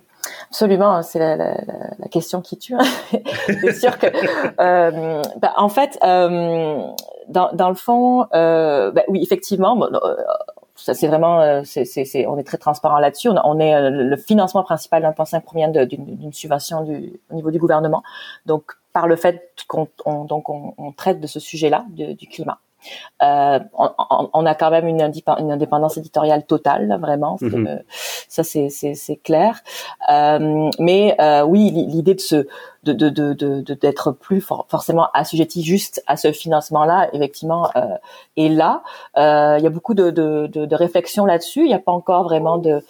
Absolument, 0.51 1.01
c'est 1.05 1.21
la, 1.21 1.37
la, 1.37 1.55
la, 1.97 2.09
question 2.09 2.41
qui 2.41 2.59
tue. 2.59 2.75
Hein. 2.75 2.81
c'est 3.47 3.73
sûr 3.75 3.97
que, 3.99 4.07
euh, 4.61 5.23
bah, 5.37 5.53
en 5.57 5.69
fait, 5.69 5.97
euh, 6.03 6.83
dans, 7.29 7.53
dans, 7.53 7.69
le 7.69 7.77
fond, 7.77 8.27
euh, 8.35 8.91
bah, 8.91 9.03
oui, 9.07 9.23
effectivement, 9.23 9.81
euh, 9.81 10.17
ça 10.75 10.93
c'est 10.93 11.07
vraiment, 11.07 11.63
c'est, 11.65 11.85
c'est, 11.85 12.27
on 12.27 12.37
est 12.37 12.43
très 12.43 12.59
transparent 12.59 12.99
là-dessus. 12.99 13.29
On, 13.45 13.61
est 13.61 13.91
le 13.91 14.17
financement 14.17 14.65
principal 14.65 15.03
d'un 15.03 15.13
point 15.13 15.25
5 15.25 15.45
provient 15.45 15.69
d'une 15.69 16.33
subvention 16.33 16.83
du, 16.83 17.21
au 17.31 17.35
niveau 17.35 17.53
du 17.53 17.61
gouvernement. 17.61 18.03
Donc 18.47 18.73
par 18.93 19.07
le 19.07 19.15
fait 19.15 19.55
qu'on 19.69 19.87
on, 20.05 20.25
donc 20.25 20.51
on, 20.51 20.75
on, 20.79 20.91
traite 20.91 21.21
de 21.21 21.29
ce 21.29 21.39
sujet-là 21.39 21.85
du 21.91 22.27
climat. 22.27 22.59
Euh, 23.23 23.59
on, 24.33 24.47
a 24.47 24.55
quand 24.55 24.71
même 24.71 24.87
une, 24.87 25.03
indépendance 25.03 25.99
éditoriale 25.99 26.45
totale, 26.47 26.99
vraiment. 27.01 27.37
Mhm. 27.41 27.67
Euh, 27.67 27.77
ça, 28.29 28.43
c'est 28.43 29.21
clair. 29.23 29.61
Euh, 30.11 30.71
mais 30.79 31.17
oui, 31.47 31.71
l'idée 31.71 32.15
de 32.15 32.21
se 32.21 32.47
de 32.83 32.93
d'être 33.75 34.13
plus 34.13 34.41
forcément 34.41 35.09
assujetti 35.13 35.63
juste 35.63 36.03
à 36.07 36.17
ce 36.17 36.33
financement-là, 36.33 37.11
effectivement, 37.13 37.71
est 38.37 38.49
là. 38.49 38.83
Il 39.17 39.63
y 39.63 39.67
a 39.67 39.71
beaucoup 39.71 39.95
de, 39.95 40.11
de, 40.11 40.75
réflexions 40.75 41.27
là-dessus. 41.27 41.61
Il 41.61 41.69
n'y 41.69 41.75
a 41.75 41.79
pas 41.79 41.93
encore 41.93 42.25
vraiment 42.25 42.57
de 42.57 42.83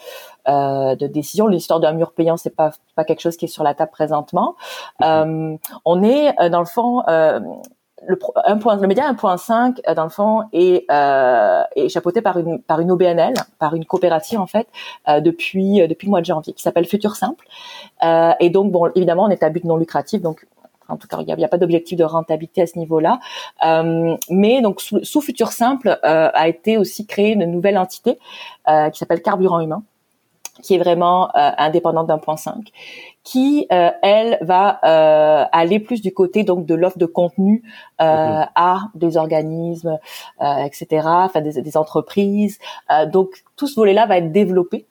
de 0.46 1.07
décision. 1.07 1.48
L'histoire 1.48 1.81
d'un 1.81 1.92
mur 1.92 2.12
payant, 2.12 2.37
c'est 2.37 2.55
pas 2.55 2.70
pas 2.94 3.05
quelque 3.05 3.20
chose 3.20 3.37
qui 3.37 3.46
est 3.46 3.48
sur 3.48 3.64
la 3.64 3.74
table 3.74 3.90
présentement. 3.90 4.55
Mhm. 5.00 5.59
on 5.85 6.03
est 6.05 6.50
dans 6.50 6.61
le 6.61 6.66
fond 6.66 7.03
le, 8.06 8.18
un 8.46 8.56
point, 8.58 8.76
le 8.76 8.86
média 8.86 9.10
1.5 9.12 9.80
euh, 9.88 9.94
dans 9.94 10.04
le 10.04 10.10
fond 10.10 10.42
est, 10.52 10.90
euh, 10.90 11.62
chapeauté 11.88 12.22
par 12.22 12.38
une 12.38 12.60
par 12.62 12.80
une 12.80 12.90
OBNL, 12.90 13.34
par 13.58 13.74
une 13.74 13.84
coopérative 13.84 14.40
en 14.40 14.46
fait 14.46 14.68
euh, 15.08 15.20
depuis 15.20 15.82
euh, 15.82 15.86
depuis 15.86 16.06
le 16.06 16.10
mois 16.10 16.20
de 16.20 16.26
janvier 16.26 16.52
qui 16.52 16.62
s'appelle 16.62 16.86
Futur 16.86 17.16
Simple. 17.16 17.46
Euh, 18.04 18.32
et 18.40 18.50
donc 18.50 18.72
bon 18.72 18.90
évidemment 18.94 19.24
on 19.24 19.30
est 19.30 19.42
à 19.42 19.50
but 19.50 19.64
non 19.64 19.76
lucratif 19.76 20.22
donc 20.22 20.46
en 20.88 20.96
tout 20.96 21.06
cas, 21.06 21.18
il 21.20 21.36
n'y 21.36 21.44
a, 21.44 21.48
pas 21.48 21.56
d'objectif 21.56 21.96
de 21.96 22.02
rentabilité 22.02 22.62
à 22.62 22.66
ce 22.66 22.76
niveau-là. 22.76 23.20
Euh, 23.64 24.16
mais 24.28 24.60
donc 24.60 24.80
sous, 24.80 25.04
sous 25.04 25.20
Futur 25.20 25.52
Simple 25.52 26.00
euh, 26.02 26.30
a 26.34 26.48
été 26.48 26.78
aussi 26.78 27.06
créée 27.06 27.34
une 27.34 27.44
nouvelle 27.44 27.78
entité 27.78 28.18
qui 28.92 28.98
s'appelle 28.98 29.22
Carburant 29.22 29.60
Humain, 29.60 29.84
qui 30.62 30.75
est 30.75 30.79
vraiment 30.79 31.31
indépendante 31.35 32.07
d'un 32.07 32.18
point 32.18 32.37
5 32.37 32.70
qui 33.23 33.66
euh, 33.70 33.90
elle 34.03 34.38
va 34.40 34.81
euh, 34.85 35.44
aller 35.53 35.79
plus 35.79 36.01
du 36.01 36.12
côté 36.12 36.42
donc 36.42 36.64
de 36.64 36.75
l'offre 36.75 36.99
de 36.99 37.07
contenu 37.07 37.62
euh, 38.01 38.05
mhm. 38.05 38.46
à 38.55 38.81
des 38.94 39.16
organismes, 39.16 39.99
etc., 40.40 41.03
enfin 41.05 41.40
des, 41.40 41.61
des 41.61 41.77
entreprises. 41.77 42.59
donc 43.09 43.44
tout 43.57 43.66
ce 43.66 43.75
volet-là 43.77 44.07
va 44.07 44.18
être 44.18 44.33
développé, 44.33 44.87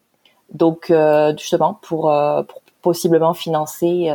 donc 0.54 0.94
justement 1.38 1.80
pour, 1.82 2.14
pour 2.48 2.62
possiblement 2.82 3.34
financer 3.34 4.12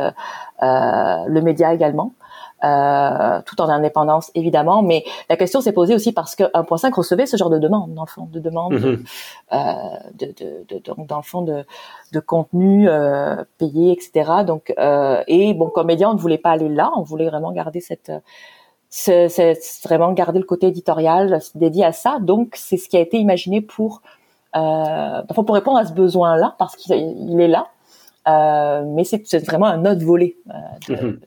le 0.61 1.39
média 1.41 1.73
également. 1.73 2.13
Euh, 2.63 3.41
tout 3.45 3.59
en 3.61 3.69
indépendance 3.69 4.31
évidemment. 4.33 4.81
Mais 4.81 5.03
la 5.29 5.35
question 5.35 5.61
s'est 5.61 5.73
posée 5.73 5.93
aussi 5.93 6.13
parce 6.13 6.35
que 6.35 6.43
1.5 6.43 6.93
recevait 6.93 7.25
ce 7.25 7.37
genre 7.37 7.49
de 7.49 7.59
demande, 7.59 7.93
dans 7.93 8.03
le 8.03 8.09
fond, 8.09 8.27
de 8.31 8.39
demande, 8.39 8.73
mm-hmm. 8.73 9.05
euh, 9.53 9.57
de, 10.13 10.25
de, 10.27 10.79
de, 10.79 11.05
dans 11.05 11.17
le 11.17 11.21
fond 11.21 11.41
de, 11.41 11.65
de 12.13 12.19
contenu 12.19 12.89
euh, 12.89 13.43
payé, 13.57 13.91
etc. 13.91 14.45
Donc, 14.47 14.73
euh, 14.79 15.21
et 15.27 15.53
bon, 15.53 15.69
comme 15.69 15.87
média, 15.87 16.09
on 16.09 16.13
ne 16.13 16.19
voulait 16.19 16.37
pas 16.37 16.51
aller 16.51 16.69
là, 16.69 16.91
on 16.95 17.01
voulait 17.01 17.29
vraiment 17.29 17.51
garder 17.51 17.81
cette 17.81 18.11
c'est 18.89 19.59
vraiment 19.83 20.13
garder 20.13 20.39
le 20.39 20.45
côté 20.45 20.67
éditorial 20.67 21.39
dédié 21.53 21.83
à 21.83 21.91
ça. 21.91 22.19
Donc, 22.21 22.55
c'est 22.55 22.77
ce 22.77 22.87
qui 22.87 22.95
a 22.95 23.01
été 23.01 23.17
imaginé 23.17 23.59
pour, 23.59 24.01
euh, 24.55 25.21
pour 25.23 25.53
répondre 25.53 25.77
à 25.77 25.85
ce 25.85 25.91
besoin-là, 25.91 26.55
parce 26.57 26.77
qu'il 26.77 27.41
est 27.41 27.47
là. 27.47 27.67
Euh, 28.27 28.83
mais 28.85 29.03
c'est 29.03 29.45
vraiment 29.45 29.67
un 29.67 29.85
autre 29.85 30.03
volet. 30.03 30.37
Euh, 30.49 30.53
de, 30.87 30.95
mm-hmm. 30.95 31.19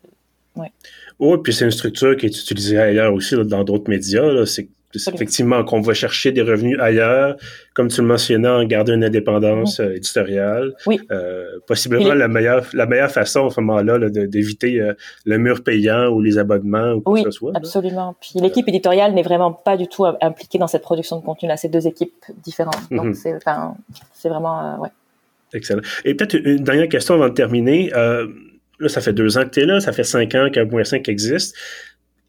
ouais. 0.57 0.73
Oui, 1.21 1.37
puis 1.43 1.53
c'est 1.53 1.65
une 1.65 1.71
structure 1.71 2.17
qui 2.17 2.27
est 2.27 2.41
utilisée 2.41 2.79
ailleurs 2.79 3.13
aussi 3.13 3.35
dans 3.45 3.65
d'autres 3.65 3.91
médias. 3.91 4.47
C'est 4.47 4.69
effectivement 4.95 5.65
qu'on 5.65 5.81
va 5.81 5.95
chercher 5.95 6.33
des 6.33 6.43
revenus 6.43 6.79
ailleurs, 6.81 7.37
comme 7.75 7.89
tu 7.89 8.01
le 8.01 8.07
mentionnais, 8.07 8.49
en 8.49 8.65
garder 8.65 8.93
une 8.95 9.05
indépendance 9.05 9.81
euh, 9.81 9.97
éditoriale. 9.97 10.75
Oui. 10.87 11.01
Euh, 11.11 11.59
possiblement 11.67 12.15
la 12.15 12.29
meilleure 12.29 12.65
la 12.73 12.87
meilleure 12.87 13.11
façon 13.11 13.47
à 13.47 13.51
ce 13.51 13.61
moment-là 13.61 14.09
d'éviter 14.09 14.81
euh, 14.81 14.95
le 15.25 15.39
mur 15.39 15.63
payant 15.63 16.09
ou 16.09 16.21
les 16.21 16.39
abonnements 16.39 16.93
ou 16.93 17.01
quoi 17.01 17.23
que 17.23 17.31
ce 17.31 17.39
soit. 17.39 17.53
Absolument. 17.55 18.17
Puis 18.21 18.41
l'équipe 18.41 18.67
éditoriale 18.69 19.13
n'est 19.13 19.23
vraiment 19.23 19.53
pas 19.53 19.77
du 19.77 19.89
tout 19.89 20.07
impliquée 20.21 20.59
dans 20.59 20.69
cette 20.69 20.83
production 20.83 21.19
de 21.19 21.25
contenu 21.25 21.49
là. 21.49 21.57
C'est 21.57 21.69
deux 21.69 21.87
équipes 21.87 22.25
différentes. 22.43 22.91
Donc 22.91 23.15
c'est 23.15 23.35
enfin, 23.35 23.75
c'est 24.15 24.29
vraiment 24.29 24.81
ouais. 24.81 24.91
Excellent. 25.53 25.83
Et 26.05 26.15
peut-être 26.15 26.35
une 26.35 26.63
dernière 26.63 26.89
question 26.89 27.15
avant 27.15 27.29
de 27.29 27.35
terminer. 27.35 27.91
Là, 28.81 28.89
ça 28.89 29.01
fait 29.01 29.13
deux 29.13 29.39
ans 29.39 29.45
que 29.45 29.51
tu 29.51 29.61
es 29.61 29.67
là, 29.67 29.81
ça 29.81 29.93
fait 29.93 30.05
cinq 30.05 30.35
ans 30.35 30.49
qu'un 30.51 30.85
5 30.85 31.09
existe. 31.09 31.57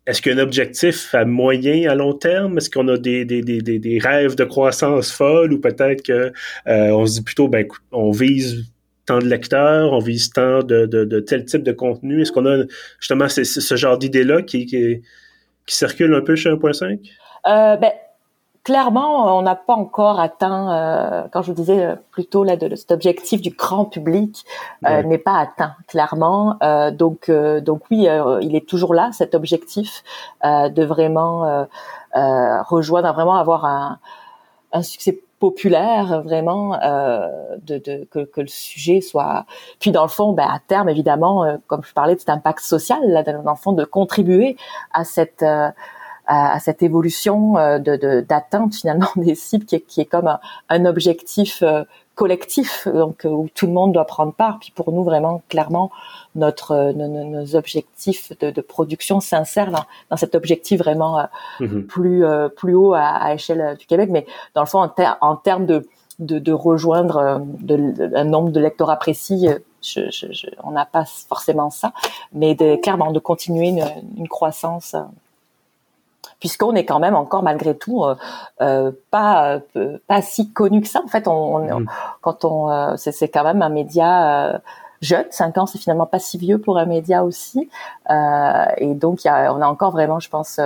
Est-ce 0.08 0.22
qu'il 0.22 0.32
y 0.32 0.36
a 0.36 0.40
un 0.40 0.42
objectif 0.42 1.14
à 1.14 1.24
moyen, 1.26 1.88
à 1.90 1.94
long 1.94 2.14
terme? 2.14 2.58
Est-ce 2.58 2.70
qu'on 2.70 2.88
a 2.88 2.98
des, 2.98 3.26
des, 3.26 3.42
des, 3.44 3.62
des, 3.62 4.00
rêves 4.00 4.36
de 4.36 4.44
croissance 4.44 5.12
folle 5.12 5.54
ou 5.54 5.60
peut-être 5.60 6.02
que 6.02 6.34
euh, 6.68 6.90
on 6.92 7.06
se 7.06 7.20
dit 7.20 7.24
plutôt, 7.24 7.48
ben, 7.48 7.68
on 7.92 8.10
vise 8.10 8.66
tant 9.06 9.20
de 9.20 9.28
lecteurs, 9.28 9.94
on 9.94 10.00
vise 10.00 10.32
tant 10.32 10.64
de, 10.64 10.86
de, 10.86 11.04
de 11.04 11.20
tel 11.20 11.46
type 11.46 11.64
de 11.64 11.72
contenu? 11.72 12.22
Est-ce 12.22 12.32
qu'on 12.32 12.48
a 12.48 12.64
justement 13.00 13.28
ce 13.30 13.76
genre 13.76 13.98
d'idée-là 13.98 14.42
qui, 14.42 14.66
qui, 14.66 15.02
qui, 15.66 15.76
circule 15.76 16.14
un 16.16 16.22
peu 16.22 16.36
chez 16.36 16.50
1.5? 16.50 17.00
Euh, 17.46 17.76
ben, 17.78 17.92
clairement, 18.69 19.36
on 19.36 19.41
n'a 19.41 19.55
pas 19.55 19.73
encore 19.73 20.19
atteint, 20.19 20.71
euh, 20.71 21.27
quand 21.32 21.41
je 21.41 21.47
vous 21.47 21.55
disais 21.55 21.84
euh, 21.84 21.95
plutôt 22.12 22.43
là, 22.43 22.55
de, 22.55 22.75
cet 22.75 22.91
objectif 22.91 23.41
du 23.41 23.49
grand 23.49 23.86
public 23.86 24.45
euh, 24.86 25.01
n'est 25.01 25.17
pas 25.17 25.39
atteint 25.39 25.73
clairement. 25.88 26.55
Euh, 26.62 26.91
donc, 26.91 27.32
donc 27.32 27.82
oui, 27.89 28.08
il 28.41 28.55
est 28.55 28.69
toujours 28.69 28.93
là 28.93 29.10
cet 29.12 29.34
objectif 29.34 30.03
de 30.43 30.84
vraiment 30.84 31.67
rejoindre, 32.13 33.12
vraiment 33.12 33.38
avoir 33.38 33.65
un, 33.65 33.97
un 34.71 34.84
succès 34.84 35.19
populaire 35.39 36.21
vraiment 36.21 36.77
de, 37.65 37.79
de 37.79 38.08
que, 38.12 38.19
que, 38.19 38.41
le 38.41 38.47
sujet 38.47 39.01
soit 39.01 39.45
puis 39.79 39.91
dans 39.91 40.03
le 40.03 40.10
fond 40.10 40.34
ben, 40.34 40.47
à 40.47 40.60
terme 40.60 40.89
évidemment 40.89 41.58
comme 41.67 41.82
je 41.84 41.93
parlais 41.93 42.13
de 42.13 42.19
cet 42.19 42.29
impact 42.29 42.60
social 42.60 42.99
là 43.08 43.23
dans 43.23 43.49
le 43.49 43.55
fond 43.55 43.71
de 43.71 43.86
contribuer 43.86 44.58
à 44.93 45.05
cette 45.05 45.43
à, 46.30 46.60
cette 46.60 46.84
évolution 46.84 47.58
euh, 47.58 47.80
de 47.80 48.22
d'atteinte 48.22 48.76
finalement 48.76 49.10
des 49.15 49.36
cibles 49.36 49.65
qui 49.65 49.76
est, 49.76 49.82
qui 49.82 50.00
est 50.02 50.06
comme 50.06 50.38
un, 50.70 50.86
objectif 50.86 51.63
euh, 51.63 51.84
collectif 52.15 52.88
donc 52.88 53.26
où 53.26 53.50
tout 53.56 53.65
le 53.65 53.74
monde 53.74 53.94
doit 53.94 54.06
prendre 54.06 54.34
part 54.34 54.60
puis 54.60 54.72
pour 54.76 54.92
nous 54.92 55.04
vraiment 55.04 55.42
clairement 55.50 55.89
notre 56.36 56.72
euh, 56.72 56.94
nos, 56.94 57.56
objectifs 57.56 58.32
de, 58.39 58.52
de 58.52 58.62
production 58.62 59.20
s'insèrent 59.20 59.72
dans, 59.72 59.86
dans, 60.12 60.18
cet 60.18 60.36
objectif 60.36 60.80
vraiment 60.80 61.26
mm-hmm. 61.60 61.86
plus 61.88 62.24
plus 62.56 62.76
haut 62.76 62.94
à, 62.94 63.08
à, 63.08 63.34
échelle 63.34 63.76
du 63.78 63.88
Québec 63.88 64.10
mais 64.12 64.26
dans 64.54 64.62
le 64.62 64.68
fond 64.68 64.82
en, 64.82 64.94
en 65.22 65.36
termes 65.36 65.65
de, 65.65 65.88
de, 66.20 66.38
de 66.38 66.52
rejoindre 66.52 67.42
de, 67.60 68.15
un 68.15 68.26
nombre 68.26 68.52
de 68.52 68.60
lecteurs 68.60 68.96
précis 69.00 69.48
je, 69.82 70.02
je, 70.12 70.32
je, 70.32 70.48
on 70.63 70.72
n'a 70.72 70.86
pas 70.86 71.06
forcément 71.06 71.70
ça 71.70 71.94
mais 72.34 72.54
de, 72.54 72.76
clairement 72.76 73.12
de 73.12 73.20
continuer 73.20 73.70
une, 73.70 73.86
une 74.18 74.28
croissance 74.28 74.96
puisqu'on 76.39 76.75
est 76.75 76.86
quand 76.86 76.99
même 76.99 77.15
encore 77.15 77.43
malgré 77.43 77.77
tout 77.77 78.03
euh, 78.03 78.15
euh 78.62 78.91
pas 79.12 79.60
euh, 79.75 79.97
pas 80.08 80.21
si 80.21 80.51
connu 80.51 80.82
que 80.82 80.88
ça. 80.88 81.01
En 81.03 81.08
fait, 81.08 81.27
on, 81.27 81.79
mm. 81.79 81.88
quand 82.21 82.45
on 82.45 82.69
euh, 82.69 82.95
c'est 82.97 83.29
quand 83.29 83.43
même 83.43 83.62
un 83.62 83.69
média 83.69 84.62
jeune, 85.01 85.25
5 85.29 85.58
ans, 85.58 85.65
c'est 85.65 85.77
finalement 85.77 86.05
pas 86.05 86.19
si 86.19 86.38
vieux 86.38 86.60
pour 86.60 86.77
un 86.77 86.86
média 86.86 87.23
aussi. 87.23 87.69
et 88.10 88.93
donc, 88.95 89.23
y 89.23 89.29
a, 89.29 89.53
on 89.53 89.62
a 89.62 89.67
encore 89.67 89.91
vraiment, 89.91 90.19
je 90.19 90.29
pense, 90.29 90.60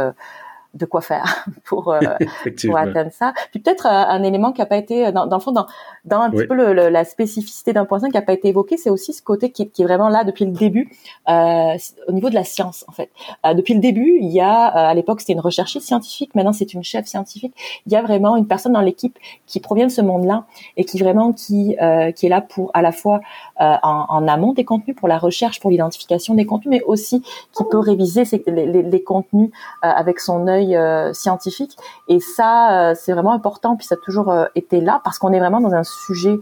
de 0.73 0.85
quoi 0.85 1.01
faire 1.01 1.45
pour, 1.65 1.91
euh, 1.91 1.99
pour 2.65 2.77
atteindre 2.77 3.11
ça. 3.11 3.33
Puis 3.51 3.59
peut-être 3.59 3.85
euh, 3.85 3.89
un 3.89 4.23
élément 4.23 4.51
qui 4.51 4.61
a 4.61 4.65
pas 4.65 4.77
été 4.77 5.11
dans, 5.11 5.27
dans 5.27 5.37
le 5.37 5.41
fond 5.41 5.51
dans, 5.51 5.67
dans 6.05 6.19
un 6.19 6.29
petit 6.29 6.47
peu 6.47 6.55
le, 6.55 6.89
la 6.89 7.05
spécificité 7.05 7.73
d'un 7.73 7.85
point 7.85 7.99
5 7.99 8.11
qui 8.11 8.17
a 8.17 8.21
pas 8.21 8.33
été 8.33 8.49
évoqué, 8.49 8.77
c'est 8.77 8.89
aussi 8.89 9.13
ce 9.13 9.21
côté 9.21 9.51
qui, 9.51 9.69
qui, 9.69 9.83
est 9.83 9.85
vraiment 9.85 10.09
là 10.09 10.23
depuis 10.23 10.45
le 10.45 10.51
début 10.51 10.91
euh, 11.29 11.77
au 12.07 12.11
niveau 12.11 12.29
de 12.29 12.35
la 12.35 12.43
science 12.43 12.85
en 12.87 12.91
fait. 12.91 13.09
Euh, 13.45 13.53
depuis 13.53 13.73
le 13.73 13.79
début, 13.79 14.17
il 14.19 14.31
y 14.31 14.41
a 14.41 14.65
à 14.65 14.93
l'époque 14.93 15.21
c'était 15.21 15.33
une 15.33 15.39
recherchiste 15.39 15.85
scientifique, 15.85 16.33
maintenant 16.35 16.53
c'est 16.53 16.73
une 16.73 16.83
chef 16.83 17.05
scientifique. 17.05 17.53
Il 17.85 17.93
y 17.93 17.95
a 17.95 18.01
vraiment 18.01 18.35
une 18.35 18.47
personne 18.47 18.73
dans 18.73 18.81
l'équipe 18.81 19.17
qui 19.45 19.59
provient 19.59 19.87
de 19.87 19.91
ce 19.91 20.01
monde-là 20.01 20.45
et 20.77 20.85
qui 20.85 20.97
vraiment 20.99 21.33
qui 21.33 21.75
qui 22.15 22.25
est 22.25 22.29
là 22.29 22.41
pour 22.41 22.71
à 22.73 22.81
la 22.81 22.91
fois 22.91 23.21
en, 23.59 23.77
en, 23.83 24.27
amont 24.27 24.53
des 24.53 24.65
contenus, 24.65 24.95
pour 24.95 25.07
la 25.07 25.17
recherche, 25.17 25.59
pour 25.59 25.69
l'identification 25.69 26.33
des 26.33 26.45
contenus, 26.45 26.69
mais 26.69 26.81
aussi 26.83 27.21
qui 27.21 27.63
peut 27.69 27.79
réviser 27.79 28.23
les, 28.47 28.65
les, 28.65 28.83
les 28.83 29.03
contenus 29.03 29.51
avec 29.81 30.19
son 30.19 30.47
œil 30.47 30.62
euh, 30.71 31.13
scientifique. 31.13 31.77
Et 32.07 32.19
ça, 32.19 32.89
euh, 32.89 32.95
c'est 32.95 33.13
vraiment 33.13 33.33
important. 33.33 33.75
Puis 33.75 33.85
ça 33.85 33.95
a 33.95 33.97
toujours 33.97 34.31
euh, 34.31 34.45
été 34.55 34.81
là 34.81 35.01
parce 35.03 35.19
qu'on 35.19 35.31
est 35.31 35.39
vraiment 35.39 35.61
dans 35.61 35.73
un 35.73 35.83
sujet 35.83 36.39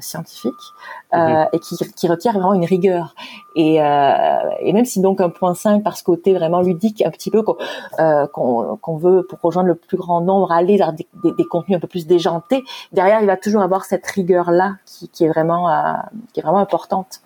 scientifique 0.00 0.52
mhm. 1.12 1.46
et 1.52 1.58
qui, 1.58 1.76
qui, 1.76 2.08
requiert 2.08 2.32
vraiment 2.32 2.54
une 2.54 2.64
rigueur. 2.64 3.14
Et, 3.56 3.76
et 3.76 4.72
même 4.72 4.84
si 4.84 5.00
donc 5.00 5.20
un 5.20 5.30
point 5.30 5.54
5 5.54 5.82
par 5.82 5.96
ce 5.96 6.04
côté 6.04 6.34
vraiment 6.34 6.60
ludique, 6.60 7.02
un 7.06 7.10
petit 7.10 7.30
peu 7.30 7.42
qu'on 7.42 8.96
veut 8.96 9.26
pour 9.28 9.40
rejoindre 9.40 9.68
le 9.68 9.74
plus 9.74 9.96
grand 9.96 10.20
nombre, 10.20 10.52
aller 10.52 10.76
vers 10.76 10.92
des, 10.92 11.06
des, 11.24 11.44
contenus 11.44 11.76
un 11.76 11.80
peu 11.80 11.88
plus 11.88 12.06
déjantés, 12.06 12.64
derrière 12.92 13.20
il 13.20 13.26
va 13.26 13.36
toujours 13.36 13.62
avoir 13.62 13.84
cette 13.84 14.06
rigueur 14.06 14.50
là 14.50 14.74
qui, 14.84 15.08
qui 15.08 15.24
est 15.24 15.28
vraiment 15.28 15.68
qui 16.32 16.40
est 16.40 16.42
vraiment 16.42 16.58
importante. 16.58 17.20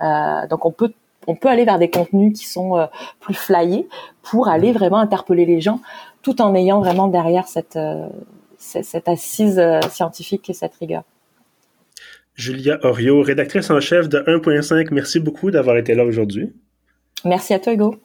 donc 0.00 0.64
on 0.64 0.72
peut 0.72 0.92
on 1.26 1.34
peut 1.34 1.48
aller 1.48 1.64
vers 1.64 1.78
des 1.78 1.90
contenus 1.90 2.38
qui 2.38 2.46
sont 2.46 2.76
euh, 2.76 2.86
plus 3.20 3.34
flyés 3.34 3.88
pour 4.22 4.48
aller 4.48 4.70
mmh. 4.70 4.76
vraiment 4.76 4.98
interpeller 4.98 5.46
les 5.46 5.60
gens 5.60 5.80
tout 6.22 6.40
en 6.40 6.54
ayant 6.54 6.80
vraiment 6.80 7.08
derrière 7.08 7.48
cette 7.48 7.76
euh, 7.76 8.08
cette 8.58 9.08
assise 9.08 9.62
scientifique 9.90 10.48
et 10.48 10.54
cette 10.54 10.74
rigueur. 10.76 11.02
Julia 12.34 12.78
Orio, 12.82 13.20
rédactrice 13.20 13.70
en 13.70 13.78
chef 13.78 14.08
de 14.08 14.18
1.5, 14.20 14.88
merci 14.90 15.20
beaucoup 15.20 15.50
d'avoir 15.50 15.76
été 15.76 15.94
là 15.94 16.04
aujourd'hui. 16.04 16.50
Merci 17.26 17.52
à 17.52 17.58
toi, 17.58 17.74
Hugo. 17.74 17.96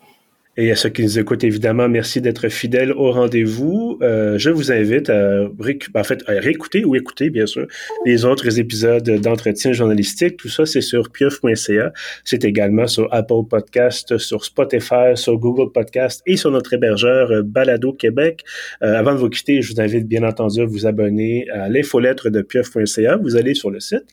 Et 0.58 0.72
à 0.72 0.76
ceux 0.76 0.90
qui 0.90 1.04
nous 1.04 1.18
écoutent, 1.18 1.44
évidemment, 1.46 1.88
merci 1.88 2.20
d'être 2.20 2.50
fidèles 2.50 2.92
au 2.92 3.12
rendez-vous. 3.12 3.98
Euh, 4.02 4.38
je 4.38 4.50
vous 4.50 4.74
invite 4.74 5.10
à, 5.10 5.44
en 5.46 6.04
fait, 6.04 6.22
à 6.28 6.34
réécouter 6.34 6.84
ou 6.84 6.96
écouter, 6.96 7.30
bien 7.30 7.46
sûr, 7.46 7.66
les 8.06 8.26
autres 8.26 8.60
épisodes 8.60 9.10
d'entretien 9.22 9.72
journalistique. 9.72 10.36
Tout 10.38 10.50
ça, 10.50 10.66
c'est 10.66 10.82
sur 10.82 11.12
pieuf.ca. 11.12 11.94
C'est 12.26 12.44
également 12.44 12.88
sur 12.88 13.08
Apple 13.14 13.48
Podcast, 13.50 14.18
sur 14.18 14.44
Spotify, 14.44 15.16
sur 15.16 15.38
Google 15.38 15.72
Podcast 15.72 16.22
et 16.26 16.36
sur 16.36 16.52
notre 16.52 16.74
hébergeur 16.74 17.32
euh, 17.32 17.42
Balado 17.42 17.94
Québec. 17.94 18.44
Euh, 18.84 18.98
avant 18.98 19.14
de 19.14 19.20
vous 19.20 19.30
quitter, 19.30 19.62
je 19.62 19.74
vous 19.74 19.80
invite 19.80 20.08
bien 20.08 20.24
entendu 20.24 20.62
à 20.62 20.66
vous 20.66 20.86
abonner 20.86 21.48
à 21.52 21.70
l'infolettre 21.70 22.30
de 22.30 22.42
pieuf.ca. 22.42 23.16
Vous 23.16 23.38
allez 23.38 23.54
sur 23.54 23.70
le 23.70 23.80
site. 23.80 24.04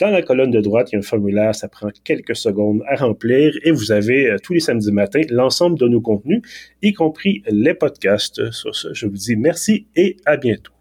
Dans 0.00 0.10
la 0.10 0.20
colonne 0.20 0.50
de 0.50 0.60
droite, 0.60 0.90
il 0.92 0.96
y 0.96 0.96
a 0.96 0.98
un 0.98 1.02
formulaire. 1.02 1.54
Ça 1.54 1.68
prend 1.68 1.88
quelques 2.04 2.36
secondes 2.36 2.82
à 2.88 2.96
remplir 2.96 3.54
et 3.62 3.70
vous 3.70 3.90
avez 3.90 4.36
tous 4.42 4.52
les 4.52 4.60
samedis 4.60 4.92
matins 4.92 5.22
l'ensemble 5.30 5.78
de 5.78 5.93
nos 5.94 6.00
contenus, 6.00 6.42
y 6.82 6.92
compris 6.92 7.42
les 7.46 7.74
podcasts. 7.74 8.50
Sur 8.50 8.74
ce, 8.74 8.92
je 8.92 9.06
vous 9.06 9.16
dis 9.16 9.36
merci 9.36 9.86
et 9.96 10.16
à 10.26 10.36
bientôt. 10.36 10.73